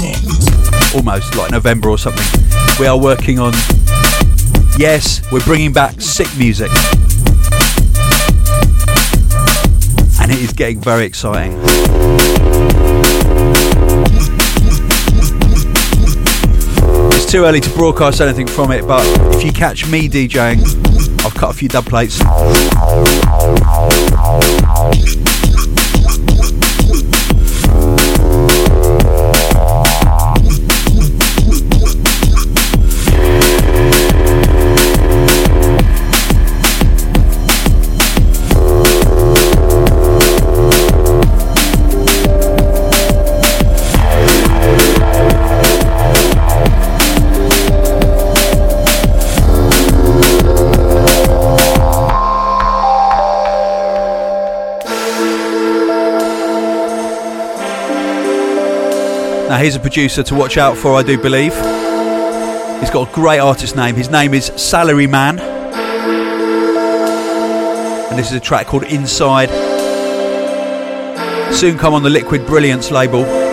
almost 0.96 1.36
like 1.36 1.52
November 1.52 1.90
or 1.90 2.00
something. 2.00 2.26
We 2.80 2.88
are 2.88 2.98
working 3.00 3.38
on. 3.38 3.54
Yes, 4.80 5.22
we're 5.32 5.44
bringing 5.44 5.72
back 5.72 6.02
sick 6.02 6.28
music. 6.40 6.72
And 10.20 10.32
it 10.32 10.40
is 10.40 10.52
getting 10.54 10.82
very 10.82 11.06
exciting. 11.06 11.54
It's 17.14 17.32
too 17.32 17.46
early 17.46 17.60
to 17.60 17.70
broadcast 17.76 18.22
anything 18.22 18.48
from 18.48 18.72
it, 18.72 18.88
but 18.88 19.06
if 19.36 19.44
you 19.44 19.52
catch 19.52 19.88
me 19.88 20.10
DJing, 20.10 21.07
I've 21.28 21.36
cut 21.36 21.50
a 21.50 21.54
few 21.54 21.68
dub 21.68 21.86
plates. 21.86 22.20
Now, 59.50 59.58
he's 59.60 59.78
a 59.78 59.80
producer 59.80 60.24
to 60.24 60.36
watch 60.36 60.58
out 60.58 60.76
for, 60.76 60.96
I 60.96 61.04
do 61.04 61.18
believe. 61.18 61.54
He's 62.82 62.90
got 62.90 63.10
a 63.10 63.14
great 63.14 63.40
artist 63.40 63.78
name. 63.78 63.96
His 63.96 64.10
name 64.10 64.34
is 64.34 64.52
Salary 64.58 65.08
Man. 65.08 65.40
And 68.10 68.20
this 68.20 68.28
is 68.28 68.34
a 68.34 68.42
track 68.42 68.68
called 68.68 68.84
Inside. 68.84 69.50
Soon 71.54 71.78
come 71.78 71.94
on 71.94 72.04
the 72.04 72.10
Liquid 72.10 72.46
Brilliance 72.46 72.92
label. 72.92 73.47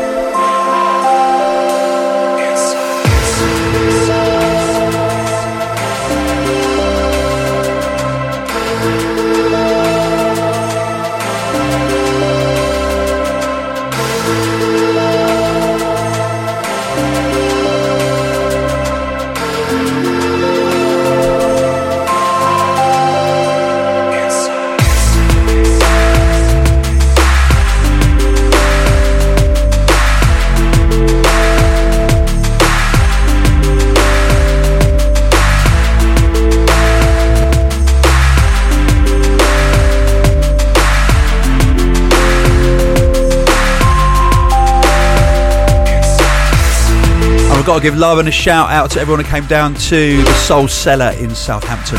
I've 47.65 47.69
got 47.69 47.77
to 47.77 47.83
give 47.83 47.97
love 47.97 48.19
and 48.19 48.29
a 48.29 48.31
shout 48.31 48.69
out 48.69 48.91
to 48.91 49.01
everyone 49.01 49.25
who 49.25 49.31
came 49.31 49.47
down 49.47 49.73
to 49.73 50.23
the 50.23 50.35
Soul 50.35 50.69
Cellar 50.69 51.13
in 51.13 51.35
Southampton. 51.35 51.97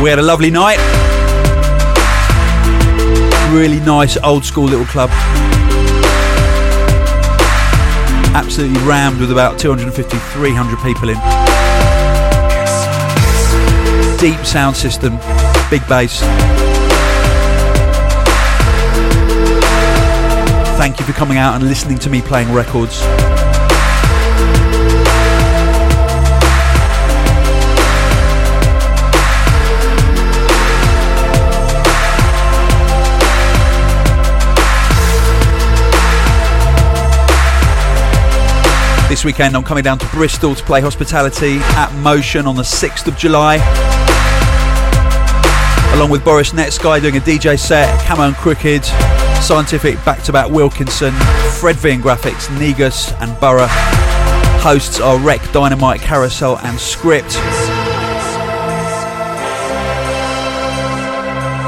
We 0.00 0.08
had 0.08 0.20
a 0.20 0.22
lovely 0.22 0.52
night. 0.52 0.78
Really 3.52 3.80
nice 3.80 4.16
old 4.18 4.44
school 4.44 4.66
little 4.66 4.84
club. 4.84 5.10
Absolutely 8.36 8.80
rammed 8.82 9.18
with 9.18 9.32
about 9.32 9.58
250, 9.58 10.16
300 10.16 10.78
people 10.78 11.08
in. 11.08 11.16
Deep 14.20 14.46
sound 14.46 14.76
system, 14.76 15.18
big 15.70 15.84
bass. 15.88 16.22
Thank 20.76 20.98
you 20.98 21.06
for 21.06 21.12
coming 21.12 21.38
out 21.38 21.54
and 21.54 21.68
listening 21.68 21.98
to 21.98 22.10
me 22.10 22.20
playing 22.20 22.52
records. 22.52 23.00
This 39.08 39.24
weekend, 39.24 39.56
I'm 39.56 39.62
coming 39.62 39.84
down 39.84 39.98
to 40.00 40.06
Bristol 40.08 40.56
to 40.56 40.64
play 40.64 40.80
hospitality 40.80 41.58
at 41.76 41.94
Motion 42.02 42.46
on 42.46 42.56
the 42.56 42.62
6th 42.62 43.06
of 43.06 43.16
July. 43.16 43.56
Along 45.94 46.10
with 46.10 46.24
Boris 46.24 46.50
Netsky 46.50 47.00
doing 47.00 47.16
a 47.16 47.20
DJ 47.20 47.56
set, 47.56 48.04
Camo 48.04 48.24
and 48.24 48.34
Krooked, 48.34 49.23
Scientific 49.42 50.02
back 50.04 50.22
to 50.22 50.32
back 50.32 50.50
Wilkinson, 50.50 51.12
Fred 51.60 51.76
V 51.76 51.90
and 51.90 52.02
Grafix, 52.02 52.50
Negus 52.58 53.12
and 53.14 53.38
Borough. 53.40 53.66
Hosts 54.60 55.00
are 55.00 55.18
Rec, 55.18 55.40
Dynamite, 55.52 56.00
Carousel 56.00 56.58
and 56.58 56.78
Script. 56.80 57.36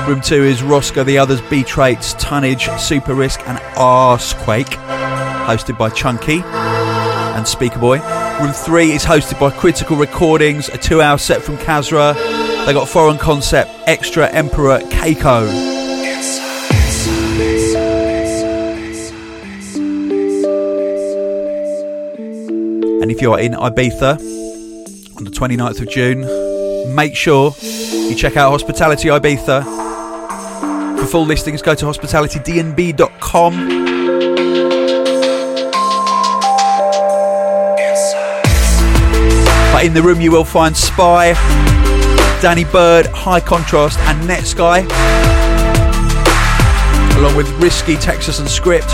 Room 0.08 0.20
2 0.20 0.44
is 0.44 0.62
Roscoe, 0.62 1.02
the 1.02 1.18
others 1.18 1.40
B 1.42 1.64
Traits, 1.64 2.14
Tonnage, 2.14 2.68
Super 2.78 3.12
Risk 3.14 3.40
and 3.48 3.58
Arsequake, 3.76 4.76
hosted 5.46 5.76
by 5.76 5.90
Chunky 5.90 6.42
and 6.44 7.46
Speaker 7.46 7.78
Boy. 7.78 7.98
Room 8.40 8.52
3 8.52 8.92
is 8.92 9.04
hosted 9.04 9.38
by 9.40 9.50
Critical 9.50 9.96
Recordings, 9.96 10.68
a 10.68 10.78
two 10.78 11.02
hour 11.02 11.18
set 11.18 11.42
from 11.42 11.56
Kasra. 11.58 12.14
They 12.66 12.72
got 12.72 12.88
Foreign 12.88 13.18
Concept, 13.18 13.70
Extra 13.86 14.28
Emperor, 14.30 14.78
Keiko. 14.78 15.75
And 23.06 23.14
if 23.14 23.22
you're 23.22 23.38
in 23.38 23.52
Ibiza 23.52 24.18
on 25.16 25.22
the 25.22 25.30
29th 25.30 25.80
of 25.80 25.88
June, 25.88 26.22
make 26.92 27.14
sure 27.14 27.54
you 27.62 28.16
check 28.16 28.36
out 28.36 28.50
Hospitality 28.50 29.06
Ibiza. 29.10 29.62
For 30.98 31.06
full 31.06 31.24
listings, 31.24 31.62
go 31.62 31.76
to 31.76 31.84
hospitalitydnb.com. 31.84 33.52
But 39.72 39.84
in 39.84 39.94
the 39.94 40.02
room, 40.02 40.20
you 40.20 40.32
will 40.32 40.44
find 40.44 40.76
Spy, 40.76 41.34
Danny 42.42 42.64
Byrd, 42.64 43.06
High 43.06 43.38
Contrast, 43.38 44.00
and 44.00 44.28
Netsky, 44.28 44.82
along 47.16 47.36
with 47.36 47.48
Risky, 47.62 47.94
Texas, 47.94 48.40
and 48.40 48.48
Script. 48.48 48.92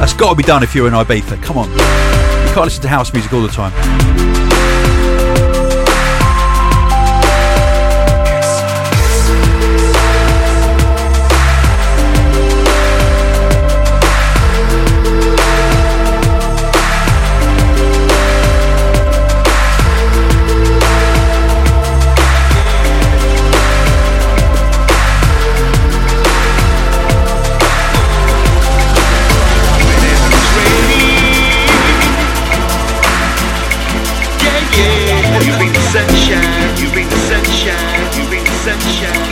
That's 0.00 0.14
got 0.14 0.30
to 0.30 0.34
be 0.34 0.42
done 0.42 0.62
if 0.62 0.74
you're 0.74 0.88
in 0.88 0.94
Ibiza. 0.94 1.42
Come 1.42 1.58
on. 1.58 1.68
You 1.70 2.54
can't 2.54 2.64
listen 2.64 2.80
to 2.80 2.88
house 2.88 3.12
music 3.12 3.34
all 3.34 3.42
the 3.42 3.48
time. 3.48 3.70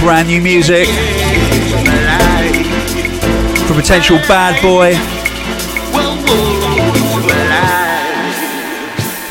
Brand 0.08 0.28
new 0.28 0.40
music 0.40 0.88
from 3.66 3.76
potential 3.76 4.16
bad 4.26 4.56
boy. 4.62 4.94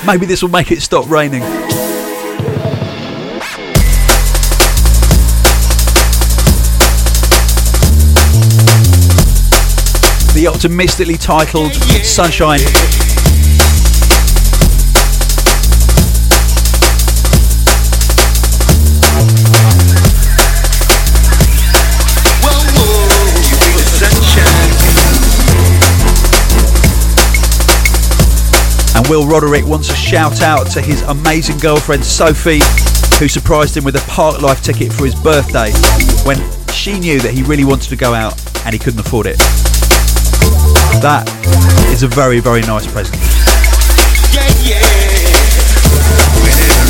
Maybe 0.05 0.27
this 0.27 0.43
will 0.43 0.51
make 0.51 0.71
it 0.71 0.83
stop 0.83 1.09
raining. 1.09 1.41
The 10.35 10.47
optimistically 10.47 11.17
titled 11.17 11.73
Sunshine 11.73 12.59
Will 29.09 29.25
Roderick 29.25 29.65
wants 29.65 29.89
a 29.89 29.95
shout 29.95 30.41
out 30.41 30.67
to 30.71 30.81
his 30.81 31.01
amazing 31.03 31.57
girlfriend 31.59 32.03
Sophie, 32.03 32.59
who 33.19 33.29
surprised 33.29 33.77
him 33.77 33.85
with 33.85 33.95
a 33.95 34.05
Park 34.09 34.41
Life 34.41 34.61
ticket 34.61 34.91
for 34.91 35.05
his 35.05 35.15
birthday 35.15 35.71
when 36.25 36.37
she 36.71 36.99
knew 36.99 37.19
that 37.21 37.31
he 37.33 37.41
really 37.43 37.63
wanted 37.63 37.87
to 37.89 37.95
go 37.95 38.13
out 38.13 38.33
and 38.65 38.73
he 38.73 38.79
couldn't 38.79 38.99
afford 38.99 39.27
it. 39.27 39.37
That 40.99 41.23
is 41.93 42.03
a 42.03 42.07
very, 42.07 42.41
very 42.41 42.61
nice 42.61 42.85
present. 42.91 43.17
Yeah, 44.33 44.47
yeah. 44.67 44.81
Whenever 46.43 46.87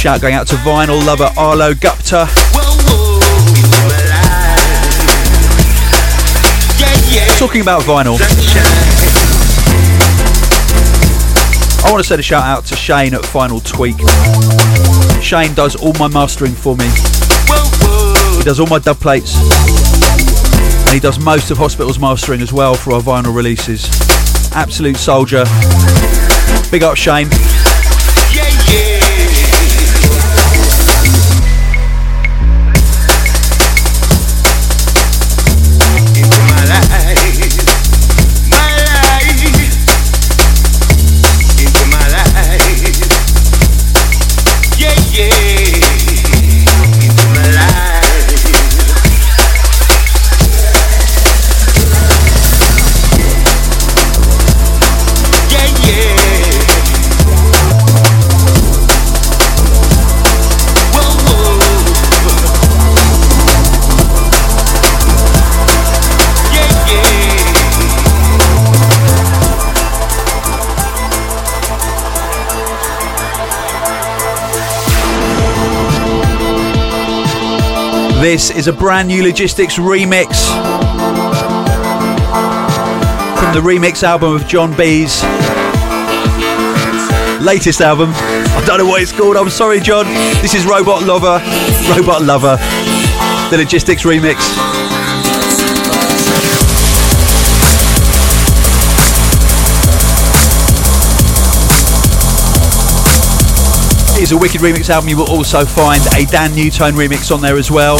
Shout 0.00 0.22
going 0.22 0.32
out 0.32 0.46
to 0.46 0.54
vinyl 0.54 1.04
lover 1.04 1.28
Arlo 1.36 1.74
Gupta. 1.74 2.26
Talking 7.36 7.60
about 7.60 7.82
vinyl. 7.82 8.16
I 11.84 11.92
want 11.92 12.02
to 12.02 12.08
send 12.08 12.18
a 12.18 12.22
shout 12.22 12.44
out 12.44 12.64
to 12.64 12.76
Shane 12.76 13.12
at 13.12 13.26
Final 13.26 13.60
Tweak. 13.60 13.98
Shane 15.22 15.52
does 15.52 15.76
all 15.76 15.92
my 15.98 16.08
mastering 16.08 16.52
for 16.52 16.74
me. 16.76 16.86
He 18.38 18.42
does 18.42 18.58
all 18.58 18.68
my 18.68 18.78
dub 18.78 18.96
plates. 19.00 19.36
And 20.86 20.94
he 20.94 21.00
does 21.00 21.18
most 21.18 21.50
of 21.50 21.58
Hospital's 21.58 21.98
mastering 21.98 22.40
as 22.40 22.54
well 22.54 22.72
for 22.72 22.94
our 22.94 23.02
vinyl 23.02 23.36
releases. 23.36 23.86
Absolute 24.52 24.96
soldier. 24.96 25.44
Big 26.70 26.82
up 26.82 26.96
Shane. 26.96 27.28
This 78.20 78.50
is 78.50 78.66
a 78.68 78.72
brand 78.72 79.08
new 79.08 79.22
Logistics 79.22 79.78
remix 79.78 80.26
from 83.38 83.54
the 83.54 83.62
remix 83.62 84.02
album 84.02 84.34
of 84.34 84.46
John 84.46 84.76
B's 84.76 85.22
latest 87.40 87.80
album. 87.80 88.10
I 88.12 88.62
don't 88.66 88.76
know 88.76 88.84
what 88.84 89.00
it's 89.00 89.10
called. 89.10 89.38
I'm 89.38 89.48
sorry, 89.48 89.80
John. 89.80 90.04
This 90.42 90.52
is 90.52 90.66
Robot 90.66 91.02
Lover. 91.04 91.40
Robot 91.96 92.20
Lover. 92.20 92.58
The 93.50 93.56
Logistics 93.56 94.02
remix. 94.02 94.69
Is 104.20 104.32
a 104.32 104.36
wicked 104.36 104.60
remix 104.60 104.90
album. 104.90 105.08
You 105.08 105.16
will 105.16 105.30
also 105.30 105.64
find 105.64 106.02
a 106.14 106.26
Dan 106.26 106.50
Newtone 106.50 106.92
remix 106.92 107.34
on 107.34 107.40
there 107.40 107.56
as 107.56 107.70
well. 107.70 107.96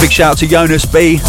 Big 0.00 0.10
shout 0.10 0.32
out 0.32 0.38
to 0.38 0.46
Jonas 0.48 0.84
B. 0.84 1.20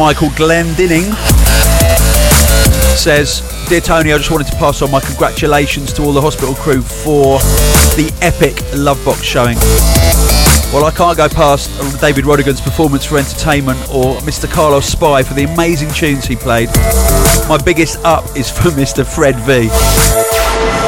Michael 0.00 0.30
Glendinning 0.30 1.12
says, 2.96 3.42
Dear 3.68 3.82
Tony, 3.82 4.14
I 4.14 4.16
just 4.16 4.30
wanted 4.30 4.46
to 4.46 4.56
pass 4.56 4.80
on 4.80 4.90
my 4.90 4.98
congratulations 4.98 5.92
to 5.92 6.02
all 6.02 6.14
the 6.14 6.22
hospital 6.22 6.54
crew 6.54 6.80
for 6.80 7.38
the 8.00 8.10
epic 8.22 8.54
Lovebox 8.72 9.22
showing. 9.22 9.58
Well, 10.72 10.86
I 10.86 10.90
can't 10.90 11.18
go 11.18 11.28
past 11.28 11.68
David 12.00 12.24
Rodigan's 12.24 12.62
performance 12.62 13.04
for 13.04 13.18
entertainment 13.18 13.78
or 13.90 14.16
Mr. 14.20 14.50
Carlos 14.50 14.86
Spy 14.86 15.22
for 15.22 15.34
the 15.34 15.44
amazing 15.44 15.90
tunes 15.90 16.24
he 16.24 16.34
played. 16.34 16.70
My 17.46 17.60
biggest 17.62 18.02
up 18.02 18.24
is 18.34 18.50
for 18.50 18.70
Mr. 18.80 19.04
Fred 19.04 19.36
V. 19.40 19.68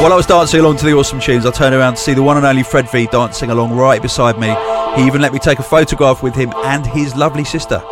While 0.01 0.15
I 0.15 0.17
was 0.17 0.25
dancing 0.25 0.61
along 0.61 0.79
to 0.79 0.87
the 0.87 0.95
awesome 0.95 1.21
tunes, 1.21 1.45
I 1.45 1.51
turned 1.51 1.75
around 1.75 1.97
to 1.97 2.01
see 2.01 2.15
the 2.15 2.23
one 2.23 2.39
and 2.39 2.47
only 2.47 2.63
Fred 2.63 2.91
V 2.91 3.09
dancing 3.09 3.51
along 3.51 3.77
right 3.77 4.01
beside 4.01 4.39
me. 4.39 4.57
He 4.97 5.07
even 5.07 5.21
let 5.21 5.35
me 5.35 5.39
take 5.39 5.59
a 5.59 5.63
photograph 5.63 6.23
with 6.23 6.35
him 6.35 6.51
and 6.65 6.87
his 6.87 7.15
lovely 7.15 7.45
sister. 7.45 7.83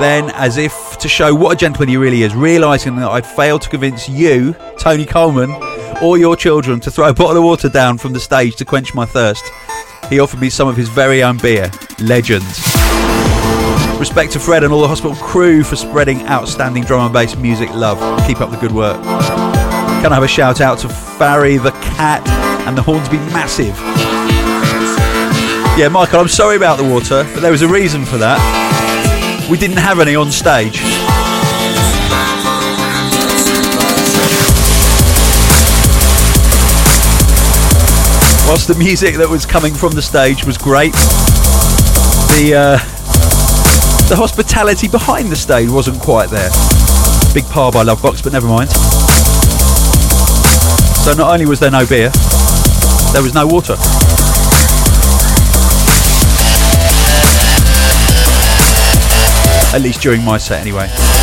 Then, 0.00 0.30
as 0.30 0.56
if 0.56 0.96
to 1.00 1.08
show 1.08 1.34
what 1.34 1.52
a 1.52 1.56
gentleman 1.56 1.90
he 1.90 1.98
really 1.98 2.22
is, 2.22 2.34
realising 2.34 2.96
that 2.96 3.10
I'd 3.10 3.26
failed 3.26 3.60
to 3.62 3.68
convince 3.68 4.08
you, 4.08 4.54
Tony 4.78 5.04
Colman, 5.04 5.50
or 6.02 6.16
your 6.16 6.36
children 6.36 6.80
to 6.80 6.90
throw 6.90 7.10
a 7.10 7.12
bottle 7.12 7.36
of 7.36 7.44
water 7.44 7.68
down 7.68 7.98
from 7.98 8.14
the 8.14 8.18
stage 8.18 8.56
to 8.56 8.64
quench 8.64 8.94
my 8.94 9.04
thirst, 9.04 9.44
he 10.08 10.18
offered 10.18 10.40
me 10.40 10.48
some 10.48 10.68
of 10.68 10.76
his 10.76 10.88
very 10.88 11.22
own 11.22 11.36
beer, 11.36 11.70
Legend. 12.00 12.44
Respect 14.00 14.32
to 14.32 14.40
Fred 14.40 14.64
and 14.64 14.72
all 14.72 14.80
the 14.80 14.88
hospital 14.88 15.14
crew 15.16 15.62
for 15.62 15.76
spreading 15.76 16.26
outstanding 16.28 16.84
drum 16.84 17.04
and 17.04 17.12
bass 17.12 17.36
music 17.36 17.68
love. 17.74 17.98
Keep 18.26 18.40
up 18.40 18.50
the 18.50 18.56
good 18.56 18.72
work. 18.72 19.02
Can 19.04 20.12
I 20.12 20.14
have 20.14 20.22
a 20.22 20.28
shout 20.28 20.62
out 20.62 20.78
to 20.78 20.88
Farry 20.88 21.58
the 21.58 21.72
cat 21.72 22.26
and 22.66 22.76
the 22.76 22.82
Hornsby 22.82 23.18
Massive? 23.34 23.76
Yeah, 25.78 25.88
Michael, 25.88 26.20
I'm 26.20 26.28
sorry 26.28 26.56
about 26.56 26.78
the 26.78 26.84
water, 26.84 27.28
but 27.34 27.40
there 27.40 27.52
was 27.52 27.60
a 27.60 27.68
reason 27.68 28.06
for 28.06 28.16
that. 28.16 28.59
We 29.50 29.58
didn't 29.58 29.78
have 29.78 29.98
any 29.98 30.14
on 30.14 30.30
stage. 30.30 30.80
Whilst 38.46 38.68
the 38.68 38.76
music 38.78 39.16
that 39.16 39.28
was 39.28 39.44
coming 39.44 39.74
from 39.74 39.92
the 39.92 40.02
stage 40.02 40.44
was 40.44 40.56
great, 40.56 40.92
the 42.30 42.54
uh, 42.54 42.78
the 44.08 44.14
hospitality 44.14 44.86
behind 44.86 45.32
the 45.32 45.36
stage 45.36 45.68
wasn't 45.68 46.00
quite 46.00 46.30
there. 46.30 46.50
Big 47.34 47.44
par 47.46 47.72
by 47.72 47.82
Lovebox, 47.82 48.22
but 48.22 48.32
never 48.32 48.46
mind. 48.46 48.70
So 51.02 51.12
not 51.14 51.32
only 51.32 51.46
was 51.46 51.58
there 51.58 51.72
no 51.72 51.84
beer, 51.84 52.10
there 53.12 53.22
was 53.22 53.34
no 53.34 53.48
water. 53.48 53.76
At 59.72 59.82
least 59.82 60.00
during 60.00 60.24
my 60.24 60.36
set, 60.36 60.60
anyway. 60.60 61.19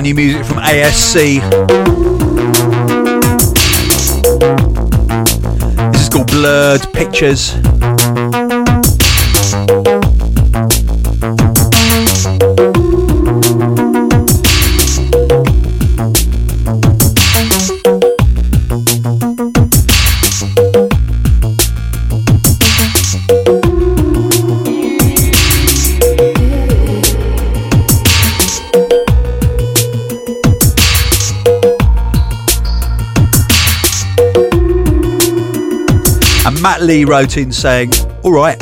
New 0.00 0.14
music 0.14 0.44
from 0.44 0.58
ASC. 0.58 1.40
This 5.92 6.02
is 6.02 6.08
called 6.08 6.26
Blurred 6.26 6.82
Pictures. 6.92 7.54
Matt 36.66 36.82
Lee 36.82 37.04
wrote 37.04 37.36
in 37.36 37.52
saying, 37.52 37.92
All 38.24 38.32
right, 38.32 38.58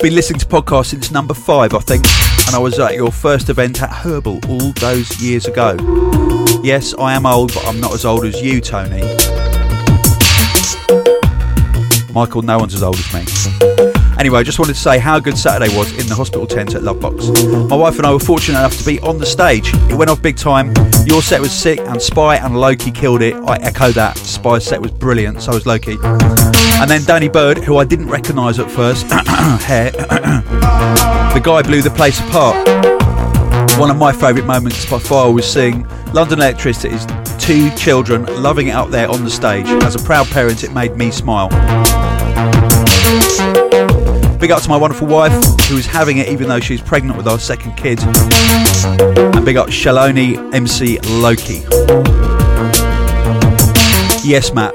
been 0.00 0.14
listening 0.14 0.40
to 0.40 0.46
podcasts 0.46 0.86
since 0.86 1.10
number 1.10 1.34
five, 1.34 1.74
I 1.74 1.78
think, 1.80 2.06
and 2.46 2.56
I 2.56 2.58
was 2.58 2.78
at 2.78 2.94
your 2.94 3.12
first 3.12 3.50
event 3.50 3.82
at 3.82 3.90
Herbal 3.90 4.40
all 4.48 4.72
those 4.72 5.20
years 5.20 5.44
ago. 5.44 5.76
Yes, 6.62 6.94
I 6.94 7.12
am 7.12 7.26
old, 7.26 7.52
but 7.52 7.66
I'm 7.66 7.78
not 7.78 7.92
as 7.92 8.06
old 8.06 8.24
as 8.24 8.40
you, 8.40 8.58
Tony. 8.62 9.02
Michael, 12.14 12.40
no 12.40 12.56
one's 12.58 12.74
as 12.74 12.82
old 12.82 12.96
as 12.96 13.12
me. 13.12 13.26
Anyway, 14.18 14.40
I 14.40 14.42
just 14.42 14.58
wanted 14.58 14.72
to 14.72 14.80
say 14.80 14.98
how 14.98 15.20
good 15.20 15.36
Saturday 15.36 15.76
was 15.76 15.92
in 15.98 16.06
the 16.06 16.14
hospital 16.14 16.46
tent 16.46 16.74
at 16.74 16.80
Lovebox. 16.80 17.68
My 17.68 17.76
wife 17.76 17.98
and 17.98 18.06
I 18.06 18.14
were 18.14 18.18
fortunate 18.18 18.60
enough 18.60 18.78
to 18.78 18.84
be 18.86 18.98
on 19.00 19.18
the 19.18 19.26
stage. 19.26 19.68
It 19.90 19.94
went 19.94 20.10
off 20.10 20.22
big 20.22 20.38
time. 20.38 20.72
Your 21.06 21.20
set 21.22 21.40
was 21.40 21.52
sick, 21.52 21.80
and 21.80 22.00
Spy 22.00 22.36
and 22.36 22.58
Loki 22.58 22.90
killed 22.90 23.20
it. 23.20 23.34
I 23.34 23.56
echo 23.56 23.90
that. 23.92 24.16
Spy's 24.16 24.64
set 24.64 24.80
was 24.80 24.90
brilliant, 24.90 25.42
so 25.42 25.52
was 25.52 25.66
Loki. 25.66 25.98
And 26.02 26.90
then 26.90 27.04
Danny 27.04 27.28
Byrd, 27.28 27.58
who 27.58 27.76
I 27.76 27.84
didn't 27.84 28.08
recognise 28.08 28.58
at 28.58 28.70
first, 28.70 29.06
hair, 29.62 29.90
the 31.34 31.40
guy 31.42 31.62
blew 31.62 31.82
the 31.82 31.90
place 31.90 32.18
apart. 32.20 32.56
One 33.78 33.90
of 33.90 33.96
my 33.96 34.12
favourite 34.12 34.46
moments 34.46 34.88
by 34.88 34.98
far 34.98 35.30
was 35.30 35.50
seeing 35.50 35.86
London 36.12 36.38
Elektricity's 36.38 37.06
two 37.38 37.70
children 37.76 38.24
loving 38.42 38.68
it 38.68 38.74
up 38.74 38.90
there 38.90 39.08
on 39.08 39.24
the 39.24 39.30
stage. 39.30 39.66
As 39.82 39.94
a 39.94 39.98
proud 39.98 40.26
parent, 40.28 40.64
it 40.64 40.72
made 40.72 40.96
me 40.96 41.10
smile. 41.10 41.50
Big 44.44 44.50
up 44.50 44.62
to 44.62 44.68
my 44.68 44.76
wonderful 44.76 45.06
wife, 45.06 45.32
who 45.70 45.78
is 45.78 45.86
having 45.86 46.18
it 46.18 46.28
even 46.28 46.48
though 46.48 46.60
she's 46.60 46.82
pregnant 46.82 47.16
with 47.16 47.26
our 47.26 47.38
second 47.38 47.76
kid. 47.76 47.98
And 48.02 49.42
big 49.42 49.56
up 49.56 49.68
Shaloni 49.68 50.36
MC 50.52 50.98
Loki. 50.98 51.62
Yes, 54.22 54.52
Matt. 54.52 54.74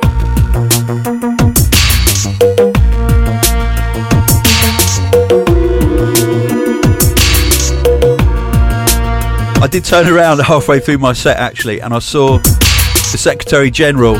I 9.61 9.67
did 9.69 9.85
turn 9.85 10.07
around 10.07 10.39
halfway 10.39 10.79
through 10.79 10.97
my 10.97 11.13
set 11.13 11.37
actually, 11.37 11.79
and 11.79 11.93
I 11.93 11.99
saw 11.99 12.39
the 12.39 13.17
Secretary 13.19 13.69
General 13.69 14.15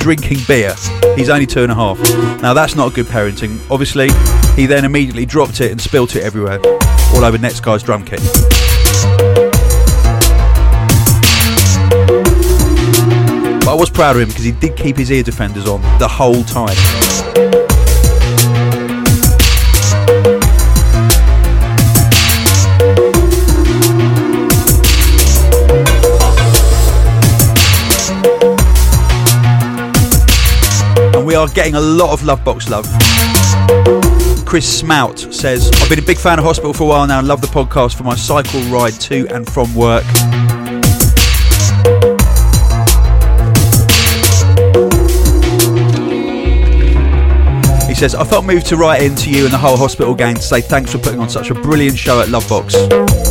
drinking 0.00 0.38
beer. 0.48 0.74
He's 1.14 1.28
only 1.28 1.46
two 1.46 1.62
and 1.62 1.70
a 1.70 1.74
half. 1.74 2.00
Now 2.42 2.54
that's 2.54 2.74
not 2.74 2.94
good 2.94 3.06
parenting. 3.06 3.60
Obviously, 3.70 4.08
he 4.56 4.66
then 4.66 4.84
immediately 4.84 5.26
dropped 5.26 5.60
it 5.60 5.70
and 5.70 5.80
spilt 5.80 6.16
it 6.16 6.24
everywhere, 6.24 6.58
all 7.14 7.24
over 7.24 7.38
Netsky's 7.38 7.82
drum 7.82 8.04
kit. 8.04 8.20
But 13.60 13.68
I 13.68 13.74
was 13.74 13.90
proud 13.90 14.16
of 14.16 14.22
him 14.22 14.28
because 14.28 14.44
he 14.44 14.52
did 14.52 14.76
keep 14.76 14.96
his 14.96 15.12
ear 15.12 15.22
defenders 15.22 15.68
on 15.68 15.82
the 15.98 16.08
whole 16.08 16.42
time. 16.44 16.76
We 31.30 31.36
are 31.36 31.46
getting 31.46 31.76
a 31.76 31.80
lot 31.80 32.12
of 32.12 32.22
Lovebox 32.22 32.68
love. 32.68 32.86
Chris 34.44 34.82
Smout 34.82 35.32
says, 35.32 35.70
I've 35.80 35.88
been 35.88 36.00
a 36.00 36.02
big 36.02 36.18
fan 36.18 36.40
of 36.40 36.44
Hospital 36.44 36.72
for 36.72 36.82
a 36.82 36.86
while 36.88 37.06
now 37.06 37.20
and 37.20 37.28
love 37.28 37.40
the 37.40 37.46
podcast 37.46 37.94
for 37.94 38.02
my 38.02 38.16
cycle 38.16 38.60
ride 38.62 38.94
to 39.02 39.28
and 39.28 39.48
from 39.48 39.72
work. 39.72 40.02
He 47.86 47.94
says, 47.94 48.16
I 48.16 48.24
felt 48.24 48.44
moved 48.44 48.66
to 48.66 48.76
write 48.76 49.02
in 49.02 49.14
to 49.14 49.30
you 49.30 49.44
and 49.44 49.52
the 49.52 49.58
whole 49.58 49.76
hospital 49.76 50.16
gang 50.16 50.34
to 50.34 50.42
say 50.42 50.60
thanks 50.60 50.90
for 50.90 50.98
putting 50.98 51.20
on 51.20 51.30
such 51.30 51.50
a 51.50 51.54
brilliant 51.54 51.96
show 51.96 52.20
at 52.20 52.26
Lovebox. 52.26 53.29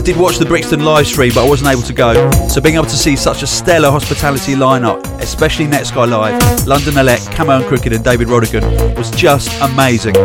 I 0.00 0.02
did 0.02 0.16
watch 0.16 0.38
the 0.38 0.46
Brixton 0.46 0.82
live 0.82 1.06
stream, 1.06 1.30
but 1.34 1.44
I 1.44 1.48
wasn't 1.48 1.70
able 1.70 1.82
to 1.82 1.92
go. 1.92 2.30
So 2.48 2.62
being 2.62 2.76
able 2.76 2.86
to 2.86 2.96
see 2.96 3.16
such 3.16 3.42
a 3.42 3.46
stellar 3.46 3.90
hospitality 3.90 4.54
lineup, 4.54 5.04
especially 5.20 5.66
Netsky 5.66 6.08
Live, 6.08 6.66
London 6.66 6.96
Elect, 6.96 7.30
Camo 7.32 7.58
and 7.58 7.64
Krooked, 7.66 7.94
and 7.94 8.02
David 8.02 8.28
Rodigan, 8.28 8.96
was 8.96 9.10
just 9.10 9.52
amazing. 9.60 10.16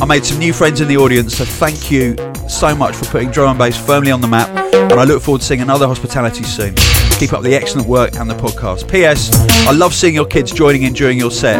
I 0.00 0.04
made 0.04 0.24
some 0.24 0.40
new 0.40 0.52
friends 0.52 0.80
in 0.80 0.88
the 0.88 0.96
audience, 0.96 1.36
so 1.36 1.44
thank 1.44 1.92
you 1.92 2.16
so 2.48 2.74
much 2.74 2.96
for 2.96 3.04
putting 3.04 3.30
drum 3.30 3.50
and 3.50 3.58
bass 3.58 3.76
firmly 3.76 4.10
on 4.10 4.20
the 4.20 4.26
map. 4.26 4.48
And 4.74 4.94
I 4.94 5.04
look 5.04 5.22
forward 5.22 5.42
to 5.42 5.46
seeing 5.46 5.60
another 5.60 5.86
hospitality 5.86 6.42
soon. 6.42 6.74
Keep 7.20 7.34
up 7.34 7.44
the 7.44 7.54
excellent 7.54 7.86
work 7.86 8.16
and 8.16 8.28
the 8.28 8.34
podcast. 8.34 8.90
P.S. 8.90 9.30
I 9.68 9.70
love 9.70 9.94
seeing 9.94 10.14
your 10.14 10.26
kids 10.26 10.50
joining 10.50 10.82
in 10.82 10.92
during 10.92 11.20
your 11.20 11.30
set. 11.30 11.58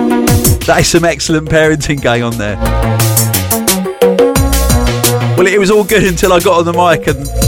That 0.67 0.81
is 0.81 0.89
some 0.89 1.05
excellent 1.05 1.49
parenting 1.49 2.03
going 2.03 2.25
on 2.25 2.37
there. 2.37 2.57
Well, 5.37 5.47
it 5.47 5.59
was 5.59 5.71
all 5.71 5.85
good 5.85 6.03
until 6.03 6.33
I 6.33 6.41
got 6.41 6.59
on 6.59 6.65
the 6.65 6.73
mic 6.73 7.07
and 7.07 7.44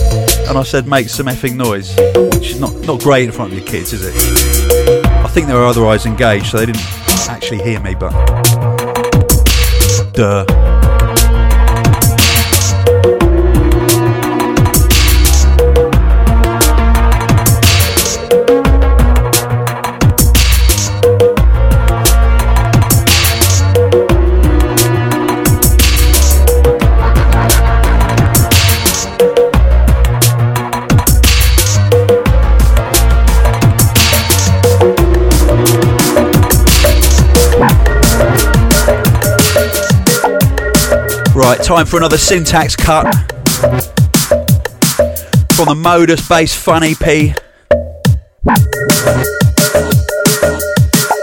and 0.48 0.56
I 0.58 0.62
said, 0.62 0.86
make 0.86 1.08
some 1.08 1.26
effing 1.26 1.56
noise, 1.56 1.94
which 2.34 2.50
is 2.50 2.60
not 2.60 2.74
not 2.86 3.00
great 3.00 3.24
in 3.24 3.32
front 3.32 3.52
of 3.52 3.58
your 3.58 3.66
kids, 3.66 3.92
is 3.92 4.04
it? 4.04 5.06
I 5.06 5.28
think 5.28 5.46
they 5.46 5.54
were 5.54 5.66
otherwise 5.66 6.06
engaged, 6.06 6.46
so 6.46 6.58
they 6.58 6.66
didn't 6.66 6.82
actually 7.28 7.62
hear 7.62 7.80
me, 7.80 7.94
but 7.94 8.12
duh. 10.12 10.75
Time 41.66 41.84
for 41.84 41.96
another 41.96 42.16
syntax 42.16 42.76
cut 42.76 43.12
from 45.56 45.66
the 45.66 45.74
Modus 45.76 46.28
Bass 46.28 46.54
Fun 46.54 46.84
EP. 46.84 47.34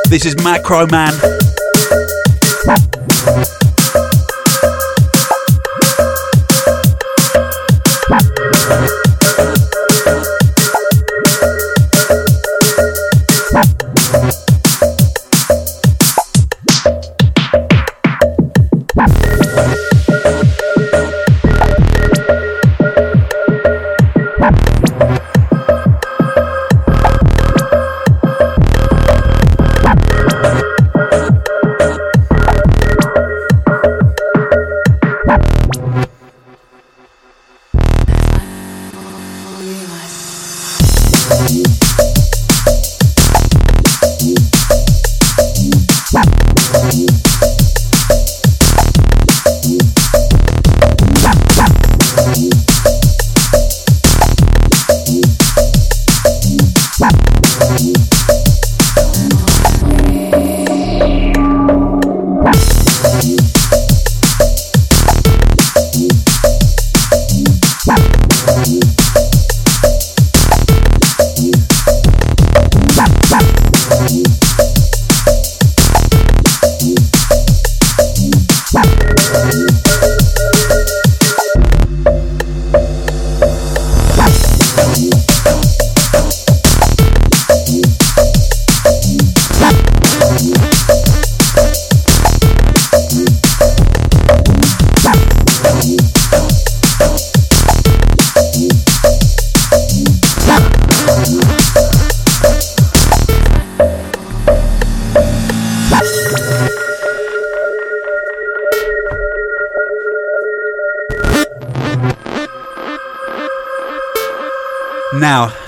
This 0.10 0.26
is 0.26 0.36
Macro 0.44 0.86
Man. 0.88 1.14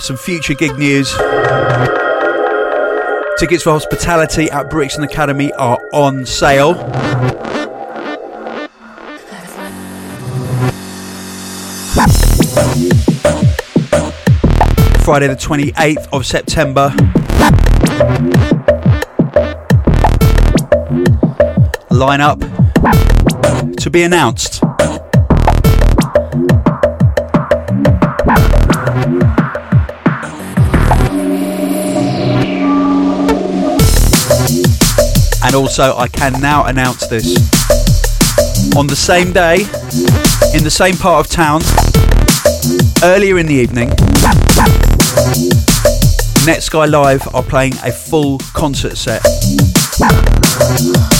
Some 0.05 0.17
future 0.17 0.53
gig 0.53 0.77
news. 0.77 1.11
Tickets 3.39 3.63
for 3.63 3.71
hospitality 3.71 4.51
at 4.51 4.69
Brixton 4.69 5.03
Academy 5.03 5.51
are 5.53 5.79
on 5.93 6.27
sale. 6.27 6.75
Friday, 15.03 15.27
the 15.27 15.35
28th 15.35 16.07
of 16.13 16.23
September. 16.23 16.89
Lineup 21.89 23.75
to 23.77 23.89
be 23.89 24.03
announced. 24.03 24.54
And 35.55 35.61
also, 35.61 35.95
I 35.95 36.09
can 36.09 36.41
now 36.41 36.65
announce 36.65 37.07
this. 37.07 37.33
On 38.75 38.87
the 38.87 38.95
same 38.95 39.31
day, 39.31 39.61
in 40.53 40.65
the 40.65 40.69
same 40.69 40.97
part 40.97 41.25
of 41.25 41.31
town, 41.31 41.61
earlier 43.01 43.37
in 43.37 43.45
the 43.45 43.53
evening, 43.53 43.87
Netsky 46.43 46.91
Live 46.91 47.33
are 47.33 47.41
playing 47.41 47.71
a 47.85 47.91
full 47.93 48.39
concert 48.53 48.97
set 48.97 49.23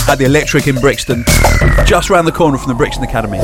at 0.10 0.16
the 0.18 0.26
Electric 0.26 0.68
in 0.68 0.76
Brixton, 0.82 1.24
just 1.86 2.10
round 2.10 2.28
the 2.28 2.34
corner 2.34 2.58
from 2.58 2.68
the 2.68 2.76
Brixton 2.76 3.06
Academy. 3.06 3.40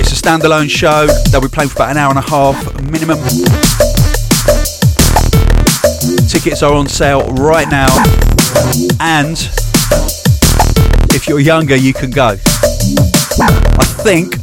It's 0.00 0.10
a 0.10 0.22
standalone 0.22 0.70
show. 0.70 1.06
They'll 1.30 1.42
be 1.42 1.48
playing 1.48 1.68
for 1.68 1.76
about 1.76 1.90
an 1.90 1.98
hour 1.98 2.08
and 2.08 2.18
a 2.18 2.22
half 2.22 2.82
minimum. 2.82 3.18
Tickets 6.30 6.62
are 6.62 6.72
on 6.72 6.86
sale 6.86 7.26
right 7.32 7.68
now, 7.68 7.88
and 9.00 9.36
if 11.12 11.26
you're 11.28 11.40
younger, 11.40 11.74
you 11.74 11.92
can 11.92 12.12
go. 12.12 12.28
I 13.40 13.84
think 14.04 14.36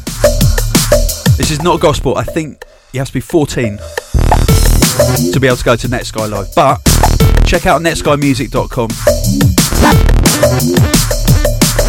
this 1.38 1.50
is 1.50 1.62
not 1.62 1.80
gospel. 1.80 2.18
I 2.18 2.24
think 2.26 2.66
you 2.92 3.00
have 3.00 3.08
to 3.08 3.14
be 3.14 3.22
14 3.22 3.78
to 5.32 5.40
be 5.40 5.48
able 5.48 5.56
to 5.56 5.64
go 5.64 5.78
to 5.78 5.88
Netsky 5.88 6.30
Live, 6.30 6.54
but 6.56 6.84
check 7.48 7.66
out 7.66 7.82
netskymusic.com. 7.82 8.90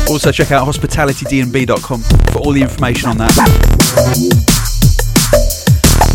Also 0.09 0.31
check 0.31 0.53
out 0.53 0.65
hospitalitydnb.com 0.69 2.03
for 2.33 2.39
all 2.39 2.53
the 2.53 2.63
information 2.63 3.09
on 3.11 3.19
that. 3.19 3.37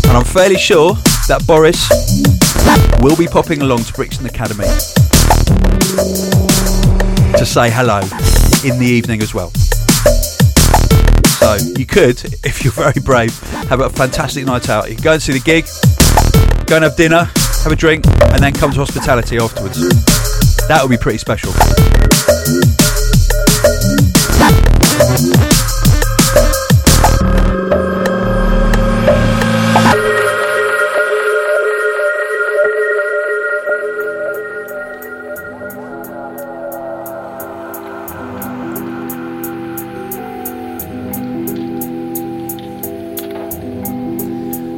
And 0.08 0.16
I'm 0.16 0.24
fairly 0.24 0.56
sure 0.56 0.94
that 1.28 1.46
Boris 1.46 2.43
will 3.00 3.16
be 3.16 3.26
popping 3.26 3.62
along 3.62 3.84
to 3.84 3.92
Brixton 3.92 4.26
Academy 4.26 4.64
to 7.36 7.44
say 7.44 7.70
hello 7.70 8.00
in 8.64 8.78
the 8.78 8.86
evening 8.86 9.22
as 9.22 9.34
well. 9.34 9.50
So 11.38 11.56
you 11.78 11.84
could, 11.84 12.22
if 12.44 12.64
you're 12.64 12.72
very 12.72 13.00
brave, 13.04 13.38
have 13.68 13.80
a 13.80 13.90
fantastic 13.90 14.46
night 14.46 14.68
out. 14.68 14.88
You 14.88 14.96
can 14.96 15.04
go 15.04 15.12
and 15.12 15.22
see 15.22 15.32
the 15.32 15.40
gig, 15.40 15.66
go 16.66 16.76
and 16.76 16.84
have 16.84 16.96
dinner, 16.96 17.24
have 17.62 17.72
a 17.72 17.76
drink, 17.76 18.06
and 18.06 18.42
then 18.42 18.52
come 18.52 18.72
to 18.72 18.78
hospitality 18.78 19.36
afterwards. 19.36 19.78
That 20.68 20.80
would 20.82 20.90
be 20.90 20.96
pretty 20.96 21.18
special. 21.18 21.52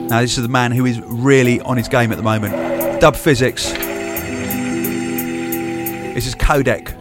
Now, 0.09 0.20
this 0.20 0.36
is 0.36 0.42
the 0.42 0.48
man 0.48 0.70
who 0.70 0.86
is 0.86 1.00
really 1.00 1.61
on 1.62 1.76
his 1.76 1.88
game 1.88 2.12
at 2.12 2.16
the 2.16 2.22
moment. 2.22 3.00
Dub 3.00 3.14
Phizix. 3.14 3.74
This 6.14 6.26
is 6.26 6.34
Codec. 6.36 6.92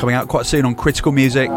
Coming 0.00 0.14
out 0.14 0.28
quite 0.28 0.46
soon 0.46 0.64
on 0.64 0.74
Critical 0.74 1.12
Music. 1.12 1.50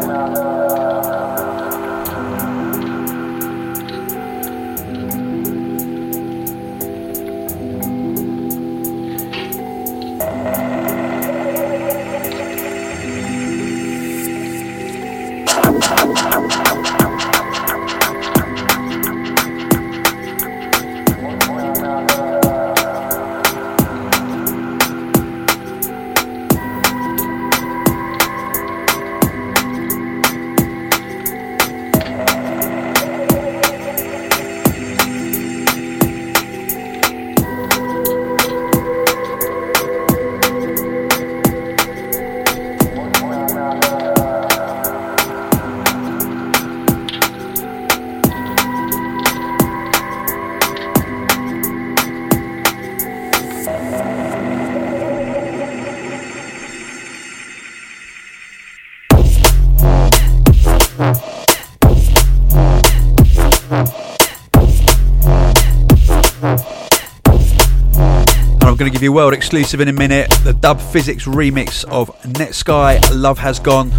Going 68.88 68.94
to 68.94 69.00
give 69.00 69.04
you 69.04 69.12
world 69.12 69.34
exclusive 69.34 69.80
in 69.82 69.88
a 69.88 69.92
minute 69.92 70.30
the 70.44 70.54
Dub 70.54 70.78
Phizix 70.78 71.24
remix 71.26 71.84
of 71.90 72.08
Netsky 72.22 72.98
Love 73.14 73.38
Has 73.38 73.60
Gone. 73.60 73.90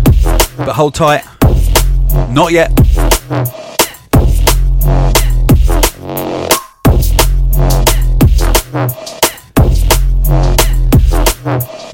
But 0.58 0.74
hold 0.74 0.96
tight, 0.96 1.24
not 2.34 2.52
yet. 2.52 2.72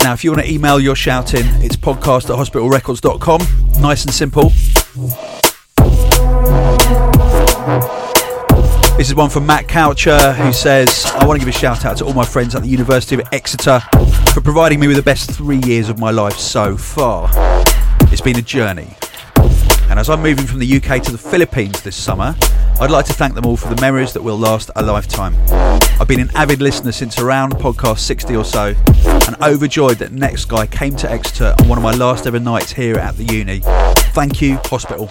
Now, 0.01 0.13
if 0.13 0.23
you 0.23 0.31
want 0.31 0.45
to 0.45 0.49
email 0.49 0.79
your 0.79 0.95
shouting, 0.95 1.43
it's 1.55 1.75
podcast 1.75 2.29
at 2.29 2.37
hospitalrecords.com. 2.37 3.81
Nice 3.81 4.05
and 4.05 4.13
simple. 4.13 4.53
One 9.15 9.29
from 9.29 9.45
Matt 9.45 9.69
Coucher 9.69 10.33
who 10.33 10.51
says, 10.51 11.05
I 11.05 11.25
want 11.25 11.39
to 11.39 11.45
give 11.45 11.55
a 11.55 11.57
shout 11.57 11.85
out 11.85 11.95
to 11.97 12.05
all 12.05 12.13
my 12.13 12.25
friends 12.25 12.53
at 12.53 12.63
the 12.63 12.67
University 12.67 13.15
of 13.15 13.21
Exeter 13.31 13.79
for 14.33 14.41
providing 14.41 14.77
me 14.77 14.87
with 14.87 14.97
the 14.97 15.03
best 15.03 15.31
three 15.31 15.61
years 15.65 15.87
of 15.87 15.97
my 15.97 16.11
life 16.11 16.37
so 16.37 16.75
far. 16.75 17.29
It's 18.11 18.19
been 18.19 18.37
a 18.37 18.41
journey. 18.41 18.97
And 19.89 19.97
as 19.99 20.09
I'm 20.09 20.21
moving 20.21 20.45
from 20.45 20.59
the 20.59 20.75
UK 20.77 21.01
to 21.03 21.13
the 21.13 21.17
Philippines 21.17 21.81
this 21.81 21.95
summer, 21.95 22.35
I'd 22.81 22.91
like 22.91 23.05
to 23.05 23.13
thank 23.13 23.35
them 23.35 23.45
all 23.45 23.55
for 23.55 23.73
the 23.73 23.79
memories 23.79 24.11
that 24.13 24.21
will 24.21 24.37
last 24.37 24.69
a 24.75 24.83
lifetime. 24.83 25.33
I've 25.97 26.09
been 26.09 26.19
an 26.19 26.31
avid 26.35 26.61
listener 26.61 26.91
since 26.91 27.17
around 27.17 27.53
podcast 27.53 27.99
60 27.99 28.35
or 28.35 28.43
so, 28.43 28.75
and 28.97 29.41
overjoyed 29.41 29.97
that 29.99 30.11
Netsky 30.11 30.69
came 30.69 30.97
to 30.97 31.09
Exeter 31.09 31.55
on 31.61 31.69
one 31.69 31.77
of 31.77 31.83
my 31.83 31.93
last 31.93 32.27
ever 32.27 32.39
nights 32.39 32.73
here 32.73 32.97
at 32.97 33.15
the 33.15 33.23
uni. 33.23 33.61
Thank 34.13 34.41
you, 34.41 34.59
hospital. 34.65 35.09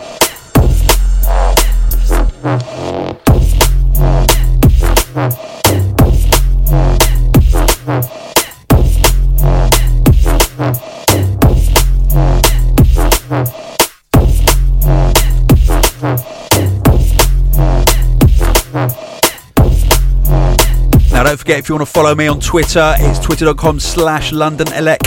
Forget 21.45 21.59
if 21.59 21.69
you 21.69 21.75
want 21.75 21.87
to 21.87 21.93
follow 21.93 22.15
me 22.15 22.27
on 22.27 22.41
Twitter, 22.41 22.95
it's 23.01 23.19
twitter.com 23.19 23.79
slash 23.79 24.33
London 24.33 24.67
Elec. 24.69 25.07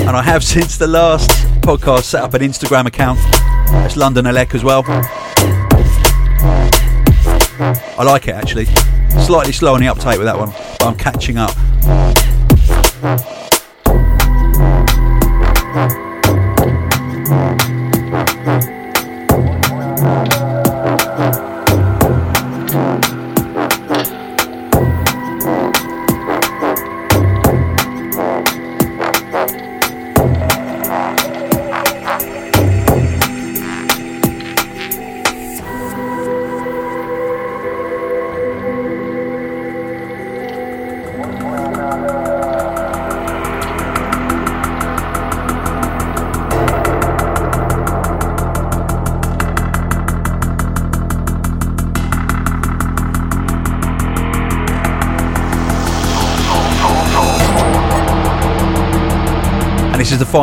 And 0.00 0.16
I 0.16 0.22
have 0.22 0.42
since 0.42 0.78
the 0.78 0.86
last 0.86 1.28
podcast 1.60 2.04
set 2.04 2.22
up 2.22 2.32
an 2.32 2.40
Instagram 2.40 2.86
account. 2.86 3.18
It's 3.84 3.98
London 3.98 4.24
Elec 4.24 4.54
as 4.54 4.64
well. 4.64 4.84
I 7.98 8.04
like 8.04 8.26
it 8.28 8.34
actually. 8.34 8.64
Slightly 9.26 9.52
slow 9.52 9.74
on 9.74 9.80
the 9.80 9.88
uptake 9.88 10.16
with 10.16 10.24
that 10.24 10.38
one, 10.38 10.48
but 10.78 10.86
I'm 10.86 10.96
catching 10.96 11.36
up. 11.36 11.54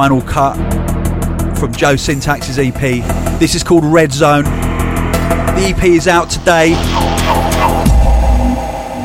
Final 0.03 0.21
cut 0.23 0.55
from 1.57 1.71
Joe 1.71 1.93
Syntax's 1.93 2.59
EP. 2.59 3.39
This 3.39 3.55
is 3.55 3.63
called 3.63 3.85
Red 3.85 4.11
Zone. 4.11 4.43
The 4.43 5.73
EP 5.73 5.81
is 5.85 6.09
out 6.09 6.29
today. 6.29 6.71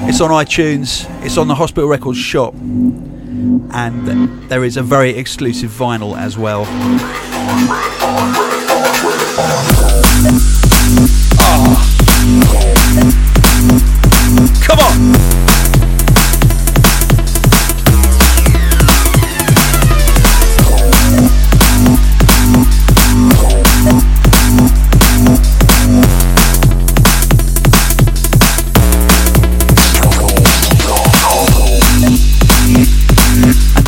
It's 0.08 0.20
on 0.20 0.30
iTunes. 0.30 1.06
It's 1.24 1.38
on 1.38 1.46
the 1.46 1.54
Hospital 1.54 1.88
Records 1.88 2.18
shop. 2.18 2.52
and 2.54 4.48
there 4.48 4.64
is 4.64 4.76
a 4.76 4.82
very 4.82 5.10
exclusive 5.10 5.70
vinyl 5.70 6.18
as 6.18 6.36
well. 6.36 6.64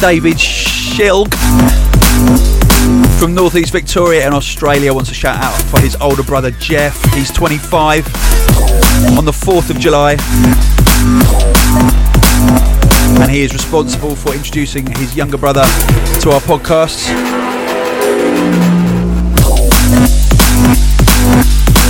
David 0.01 0.37
Shilg 0.39 1.31
from 3.19 3.35
Northeast 3.35 3.71
Victoria 3.71 4.27
in 4.27 4.33
Australia 4.33 4.95
wants 4.95 5.11
a 5.11 5.15
shout 5.15 5.37
out 5.37 5.61
for 5.65 5.79
his 5.79 5.95
older 5.97 6.23
brother 6.23 6.51
Jeff. 6.53 7.03
He's 7.13 7.31
25 7.31 8.07
on 9.19 9.27
the 9.27 9.31
4th 9.33 9.69
of 9.69 9.79
July. 9.79 10.17
And 13.21 13.31
he 13.31 13.43
is 13.43 13.53
responsible 13.53 14.17
for 14.17 14.33
introducing 14.35 14.87
his 14.87 15.15
younger 15.15 15.37
brother 15.37 15.65
to 16.21 16.31
our 16.31 16.41
podcast. 16.41 17.07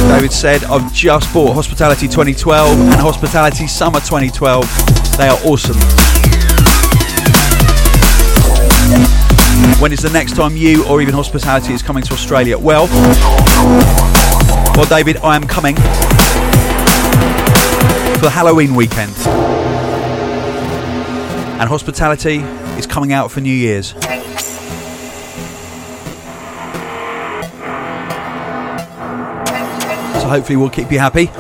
David 0.09 0.33
said, 0.33 0.65
I've 0.65 0.93
just 0.93 1.33
bought 1.33 1.55
Hospitality 1.55 2.09
2012 2.09 2.77
and 2.77 2.95
Hospitality 2.95 3.69
Summer 3.69 4.01
2012. 4.01 5.17
They 5.17 5.29
are 5.29 5.39
awesome. 5.45 6.20
When 9.81 9.93
is 9.93 10.01
the 10.01 10.11
next 10.11 10.37
time 10.37 10.59
you 10.59 10.87
or 10.87 11.01
even 11.01 11.15
hospitality 11.15 11.73
is 11.73 11.83
coming 11.83 12.03
to 12.03 12.13
Australia? 12.13 12.59
Well, 12.59 12.87
well, 14.77 14.85
David, 14.85 15.17
I 15.19 15.37
am 15.37 15.47
coming 15.47 15.75
for 15.75 15.83
the 18.21 18.29
Halloween 18.31 18.75
weekend. 18.75 19.17
And 21.59 21.67
hospitality 21.67 22.41
is 22.79 22.87
coming 22.87 23.15
out 23.15 23.31
for 23.31 23.41
New 23.41 23.55
Year's. 23.55 23.93
So 30.21 30.29
hopefully 30.29 30.57
we'll 30.57 30.69
keep 30.69 30.93
you 30.93 30.99
happy. 30.99 31.31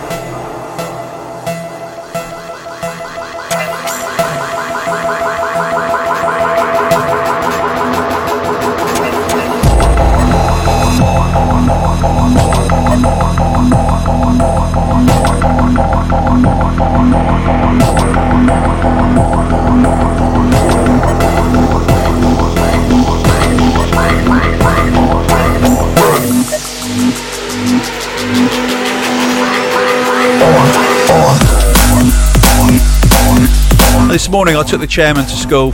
Morning 34.40 34.56
I 34.56 34.62
took 34.62 34.80
the 34.80 34.86
chairman 34.86 35.24
to 35.24 35.36
school 35.36 35.70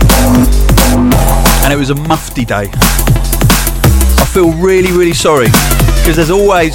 and 1.62 1.73
it 1.73 1.77
was 1.77 1.91
a 1.91 1.95
mufti 1.95 2.45
day. 2.45 2.69
I 2.75 4.29
feel 4.35 4.51
really, 4.55 4.91
really 4.91 5.12
sorry 5.12 5.47
because 5.47 6.17
there's 6.17 6.33
always 6.33 6.75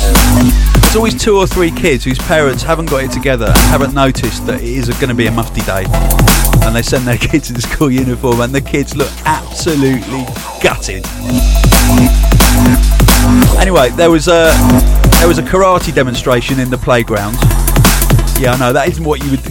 there's 0.79 0.95
always 0.95 1.21
two 1.21 1.35
or 1.35 1.45
three 1.45 1.69
kids 1.69 2.05
whose 2.05 2.17
parents 2.17 2.63
haven't 2.63 2.85
got 2.85 3.03
it 3.03 3.11
together 3.11 3.47
and 3.47 3.57
haven't 3.57 3.93
noticed 3.93 4.45
that 4.45 4.61
it 4.61 4.69
is 4.69 4.87
going 4.87 5.09
to 5.09 5.13
be 5.13 5.27
a 5.27 5.31
mufti 5.33 5.59
day. 5.63 5.83
And 6.63 6.73
they 6.73 6.81
send 6.81 7.05
their 7.05 7.17
kids 7.29 7.49
in 7.49 7.59
school 7.59 7.91
uniform 7.91 8.39
and 8.39 8.55
the 8.55 8.61
kids 8.61 8.95
look 8.95 9.11
absolutely 9.25 10.23
gutted. 10.63 11.05
Anyway, 13.59 13.89
there 13.97 14.09
was 14.09 14.29
a 14.29 14.53
there 15.19 15.27
was 15.27 15.39
a 15.39 15.43
karate 15.43 15.93
demonstration 15.93 16.57
in 16.57 16.69
the 16.69 16.77
playground. 16.77 17.35
Yeah, 18.39 18.53
I 18.53 18.57
know 18.57 18.71
that 18.71 18.87
isn't 18.87 19.03
what 19.03 19.21
you 19.21 19.31
would 19.31 19.50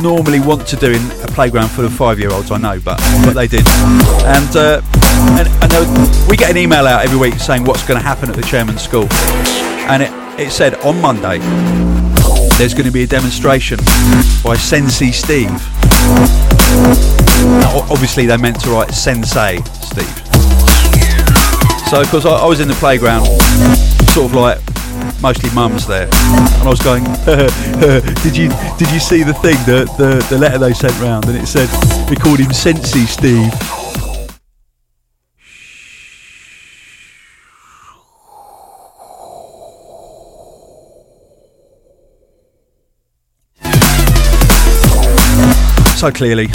normally 0.00 0.40
want 0.40 0.66
to 0.68 0.76
do 0.76 0.90
in 0.92 1.02
a 1.22 1.28
playground 1.28 1.68
full 1.68 1.84
of 1.84 1.92
five-year-olds. 1.92 2.50
I 2.50 2.58
know, 2.58 2.80
but 2.84 2.98
but 3.24 3.34
they 3.34 3.46
did, 3.46 3.66
and 4.26 4.56
uh, 4.56 4.82
and, 5.38 5.48
and 5.48 5.70
there, 5.70 6.28
we 6.28 6.36
get 6.36 6.50
an 6.50 6.56
email 6.56 6.86
out 6.86 7.04
every 7.04 7.18
week 7.18 7.34
saying 7.34 7.64
what's 7.64 7.86
going 7.86 7.98
to 8.00 8.04
happen 8.04 8.28
at 8.30 8.36
the 8.36 8.42
chairman's 8.42 8.82
school, 8.82 9.06
and 9.90 10.02
it 10.02 10.10
it 10.38 10.50
said 10.50 10.74
on 10.82 11.00
Monday 11.00 11.38
there's 12.58 12.74
going 12.74 12.86
to 12.86 12.92
be 12.92 13.04
a 13.04 13.06
demonstration 13.06 13.78
by 14.44 14.56
Sensei 14.56 15.10
Steve. 15.12 15.50
Now, 17.60 17.86
obviously, 17.90 18.26
they 18.26 18.36
meant 18.36 18.60
to 18.60 18.70
write 18.70 18.90
Sensei 18.90 19.60
Steve. 19.80 20.06
So, 21.88 22.02
because 22.02 22.26
I, 22.26 22.32
I 22.32 22.46
was 22.46 22.60
in 22.60 22.68
the 22.68 22.76
playground, 22.78 23.24
sort 24.10 24.30
of 24.30 24.34
like 24.34 24.59
mostly 25.20 25.50
mums 25.54 25.86
there, 25.86 26.08
and 26.12 26.62
I 26.62 26.68
was 26.68 26.80
going, 26.80 27.04
"Did 28.22 28.36
you 28.36 28.48
did 28.78 28.90
you 28.90 29.00
see 29.00 29.22
the 29.22 29.34
thing, 29.34 29.56
the, 29.66 29.84
the 29.98 30.24
the 30.30 30.38
letter 30.38 30.58
they 30.58 30.72
sent 30.72 30.98
round?" 31.00 31.26
And 31.26 31.36
it 31.36 31.46
said 31.46 31.68
we 32.08 32.16
called 32.16 32.38
him 32.38 32.52
Sensi 32.52 33.06
Steve. 33.06 33.52
So 45.96 46.10
clearly, 46.10 46.48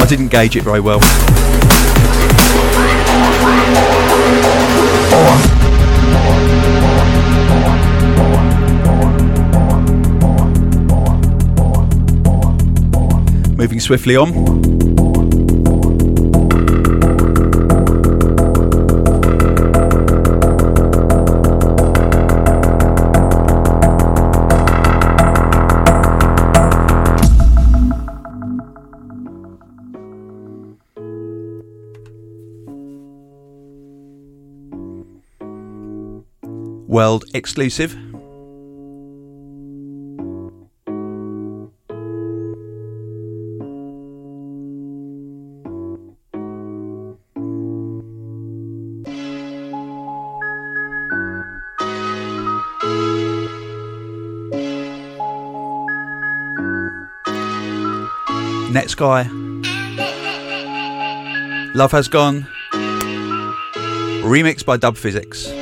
I 0.00 0.06
didn't 0.06 0.28
gauge 0.28 0.54
it 0.54 0.64
very 0.64 0.80
well. 0.80 1.00
Moving 13.56 13.78
swiftly 13.78 14.16
on. 14.16 15.31
World 36.92 37.24
exclusive. 37.32 37.96
Netsky. 58.70 59.30
Love 61.74 61.92
Has 61.92 62.08
Gone. 62.08 62.46
Remixed 64.22 64.66
by 64.66 64.76
Dub 64.76 64.96
Phizix. 64.96 65.61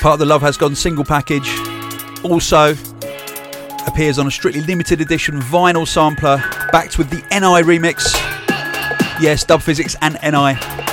Part 0.00 0.14
of 0.14 0.18
the 0.20 0.26
Love 0.26 0.40
Has 0.40 0.56
Gone 0.56 0.74
single 0.74 1.04
package. 1.04 1.50
Also 2.24 2.74
appears 3.86 4.18
on 4.18 4.26
a 4.26 4.30
strictly 4.30 4.62
limited 4.62 5.02
edition 5.02 5.38
vinyl 5.42 5.86
sampler, 5.86 6.38
backed 6.72 6.96
with 6.96 7.10
the 7.10 7.18
Enei 7.30 7.62
remix. 7.62 8.14
Yes, 9.20 9.44
Dub 9.44 9.60
Phizix 9.60 9.96
and 10.00 10.14
Enei. 10.16 10.89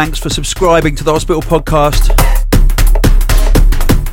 Thanks 0.00 0.18
for 0.18 0.30
subscribing 0.30 0.96
to 0.96 1.04
the 1.04 1.12
Hospital 1.12 1.42
Podcast. 1.42 2.08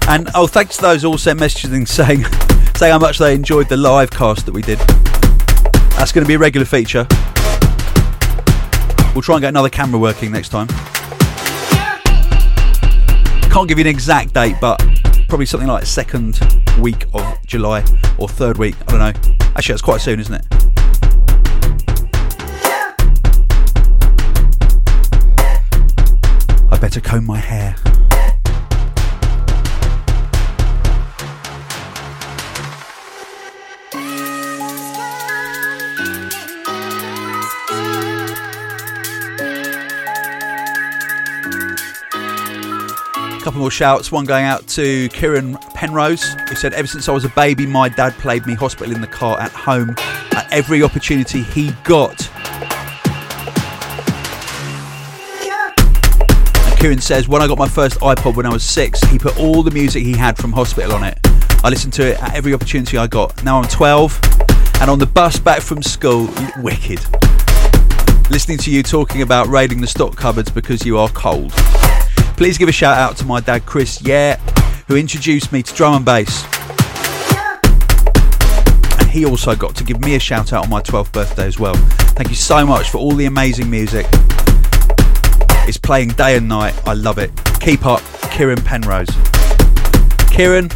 And 0.10 0.28
oh, 0.36 0.46
thanks 0.46 0.76
to 0.76 0.82
those 0.82 1.06
all 1.06 1.18
sent 1.18 1.40
messages 1.40 1.72
and 1.72 1.88
saying, 1.98 2.26
saying 2.76 2.92
how 2.92 3.00
much 3.00 3.20
they 3.20 3.34
enjoyed 3.34 3.70
the 3.70 3.78
live 3.78 4.12
cast 4.12 4.46
that 4.48 4.52
we 4.52 4.62
did. 4.62 4.80
That's 5.92 6.12
going 6.12 6.26
to 6.26 6.28
be 6.28 6.34
a 6.34 6.40
regular 6.40 6.66
feature. 6.66 7.08
We'll 9.14 9.22
try 9.22 9.36
and 9.36 9.42
get 9.44 9.48
another 9.48 9.70
camera 9.70 9.98
working 9.98 10.30
next 10.30 10.50
time. 10.50 10.68
Can't 13.50 13.70
give 13.70 13.78
you 13.78 13.86
an 13.86 13.88
exact 13.88 14.34
date, 14.34 14.58
but 14.60 14.86
probably 15.30 15.46
something 15.46 15.70
like 15.70 15.86
second 15.86 16.38
week 16.82 17.06
of 17.14 17.24
July 17.46 17.86
or 18.18 18.28
third 18.28 18.58
week. 18.58 18.76
I 18.90 18.92
don't 18.92 19.00
know. 19.00 19.38
Actually, 19.56 19.72
that's 19.72 19.82
quite 19.82 20.02
soon, 20.02 20.20
isn't 20.20 20.34
it? 20.34 20.57
I 26.78 26.80
better 26.80 27.02
comb 27.02 27.26
my 27.26 27.40
hair. 27.40 27.76
A 43.34 43.40
couple 43.42 43.60
more 43.60 43.72
shouts. 43.72 44.12
One 44.12 44.26
going 44.26 44.46
out 44.46 44.68
to 44.68 45.10
Kieran 45.10 45.58
Penrose, 45.74 46.36
who 46.48 46.54
said, 46.54 46.76
Ever 46.76 46.88
since 46.88 47.10
I 47.10 47.12
was 47.12 47.26
a 47.26 47.30
baby, 47.30 47.66
my 47.66 47.90
dad 47.90 48.14
played 48.20 48.46
me 48.46 48.54
hospital 48.54 48.94
in 48.94 49.02
the 49.02 49.08
car 49.08 49.40
at 49.40 49.52
home 49.52 49.96
at 50.34 50.48
every 50.52 50.84
opportunity 50.84 51.42
he 51.42 51.72
got. 51.84 52.30
Kieran 56.78 57.02
says, 57.02 57.28
When 57.28 57.42
I 57.42 57.48
got 57.48 57.58
my 57.58 57.68
first 57.68 58.00
iPod 58.02 58.36
when 58.36 58.46
I 58.46 58.50
was 58.50 58.64
six, 58.64 59.02
he 59.06 59.18
put 59.18 59.40
all 59.40 59.64
the 59.64 59.72
music 59.72 60.04
he 60.04 60.16
had 60.16 60.38
from 60.38 60.54
hospital 60.54 60.94
on 60.94 61.04
it. 61.04 61.18
I 61.64 61.70
listened 61.70 61.94
to 61.94 62.12
it 62.12 62.22
at 62.22 62.36
every 62.36 62.54
opportunity 62.54 62.98
I 63.00 63.08
got. 63.08 63.44
Now 63.44 63.60
I'm 63.60 63.68
12 63.68 64.20
and 64.82 64.92
on 64.92 65.00
the 65.00 65.08
bus 65.08 65.40
back 65.40 65.62
from 65.62 65.82
school, 65.82 66.30
wicked. 66.58 67.00
Listening 68.30 68.60
to 68.60 68.70
you 68.70 68.84
talking 68.84 69.24
about 69.24 69.48
raiding 69.48 69.82
the 69.82 69.88
stock 69.88 70.16
cupboards 70.16 70.52
because 70.52 70.86
you 70.86 71.00
are 71.00 71.10
cold. 71.10 71.52
Please 72.38 72.60
give 72.60 72.70
a 72.70 72.72
shout 72.72 72.96
out 72.96 73.18
to 73.18 73.26
my 73.26 73.40
dad 73.40 73.66
Chris 73.66 74.00
Yeah, 74.04 74.36
who 74.88 74.98
introduced 74.98 75.52
me 75.52 75.64
to 75.64 75.74
drum 75.74 75.96
and 75.96 76.06
bass. 76.06 76.46
And 79.00 79.10
he 79.10 79.26
also 79.26 79.56
got 79.56 79.76
to 79.78 79.84
give 79.84 80.00
me 80.02 80.14
a 80.14 80.20
shout 80.20 80.54
out 80.54 80.66
on 80.66 80.70
my 80.70 80.82
12th 80.82 81.12
birthday 81.12 81.48
as 81.48 81.58
well. 81.58 81.74
Thank 82.14 82.30
you 82.30 82.36
so 82.36 82.68
much 82.68 82.92
for 82.92 83.00
all 83.00 83.14
the 83.14 83.26
amazing 83.26 83.68
music. 83.68 84.06
It's 85.68 85.78
playing 85.78 86.10
day 86.12 86.38
and 86.38 86.48
night. 86.48 86.74
I 86.88 86.94
love 86.94 87.18
it. 87.18 87.30
Keep 87.60 87.86
up, 87.86 88.02
Kieran 88.32 88.62
Penrose. 88.62 89.10
Kieran, 90.32 90.70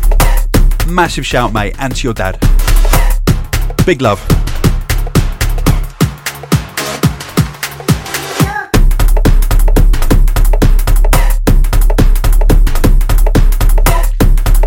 massive 0.89 1.25
shout, 1.25 1.53
mate, 1.53 1.75
and 1.79 1.95
to 1.95 2.07
your 2.07 2.13
dad. 2.13 2.37
Big 3.85 4.01
love. 4.01 4.19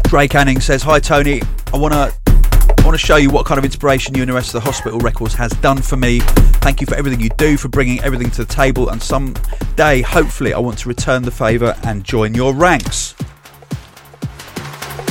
Drake 0.04 0.34
Anning 0.34 0.60
says, 0.60 0.82
"Hi 0.84 1.00
Tony, 1.00 1.42
I 1.72 1.76
want 1.76 1.92
to." 1.92 2.23
I 2.84 2.86
want 2.86 3.00
to 3.00 3.06
show 3.06 3.16
you 3.16 3.30
what 3.30 3.46
kind 3.46 3.58
of 3.58 3.64
inspiration 3.64 4.14
you 4.14 4.20
and 4.20 4.28
the 4.28 4.34
rest 4.34 4.48
of 4.48 4.60
the 4.62 4.66
hospital 4.70 4.98
records 4.98 5.32
has 5.36 5.50
done 5.52 5.80
for 5.80 5.96
me. 5.96 6.20
Thank 6.60 6.82
you 6.82 6.86
for 6.86 6.94
everything 6.96 7.18
you 7.18 7.30
do, 7.38 7.56
for 7.56 7.68
bringing 7.68 7.98
everything 8.02 8.30
to 8.32 8.44
the 8.44 8.52
table, 8.54 8.90
and 8.90 9.02
someday, 9.02 10.02
hopefully, 10.02 10.52
I 10.52 10.58
want 10.58 10.76
to 10.80 10.88
return 10.90 11.22
the 11.22 11.30
favour 11.30 11.74
and 11.84 12.04
join 12.04 12.34
your 12.34 12.52
ranks. 12.52 13.14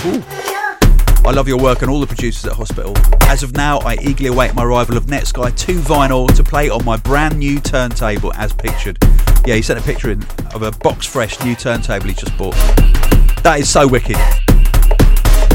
Ooh. 0.05 0.23
I 1.25 1.31
love 1.33 1.47
your 1.47 1.57
work 1.57 1.81
and 1.81 1.89
all 1.89 1.99
the 1.99 2.05
producers 2.05 2.45
at 2.45 2.53
Hospital. 2.53 2.93
As 3.21 3.41
of 3.41 3.53
now, 3.53 3.79
I 3.79 3.95
eagerly 4.03 4.29
await 4.29 4.53
my 4.53 4.63
arrival 4.63 4.95
of 4.95 5.07
Netsky 5.07 5.57
2 5.57 5.79
vinyl 5.79 6.31
to 6.35 6.43
play 6.43 6.69
on 6.69 6.85
my 6.85 6.97
brand 6.97 7.39
new 7.39 7.59
turntable 7.59 8.31
as 8.35 8.53
pictured. 8.53 8.99
Yeah, 9.47 9.55
he 9.55 9.63
sent 9.63 9.79
a 9.79 9.83
picture 9.83 10.11
in 10.11 10.21
of 10.53 10.61
a 10.61 10.69
box 10.69 11.07
fresh 11.07 11.43
new 11.43 11.55
turntable 11.55 12.05
he 12.07 12.13
just 12.13 12.37
bought. 12.37 12.53
That 13.41 13.55
is 13.57 13.67
so 13.67 13.87
wicked. 13.87 14.17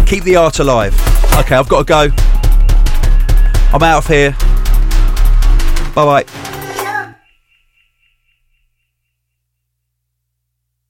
Keep 0.09 0.25
the 0.25 0.37
art 0.37 0.59
alive. 0.59 0.95
Okay, 1.39 1.55
I've 1.55 1.69
got 1.69 1.81
to 1.81 1.85
go. 1.85 2.09
I'm 3.75 3.83
out 3.83 3.99
of 3.99 4.07
here. 4.07 4.31
Bye 5.95 6.25
bye. 6.25 6.58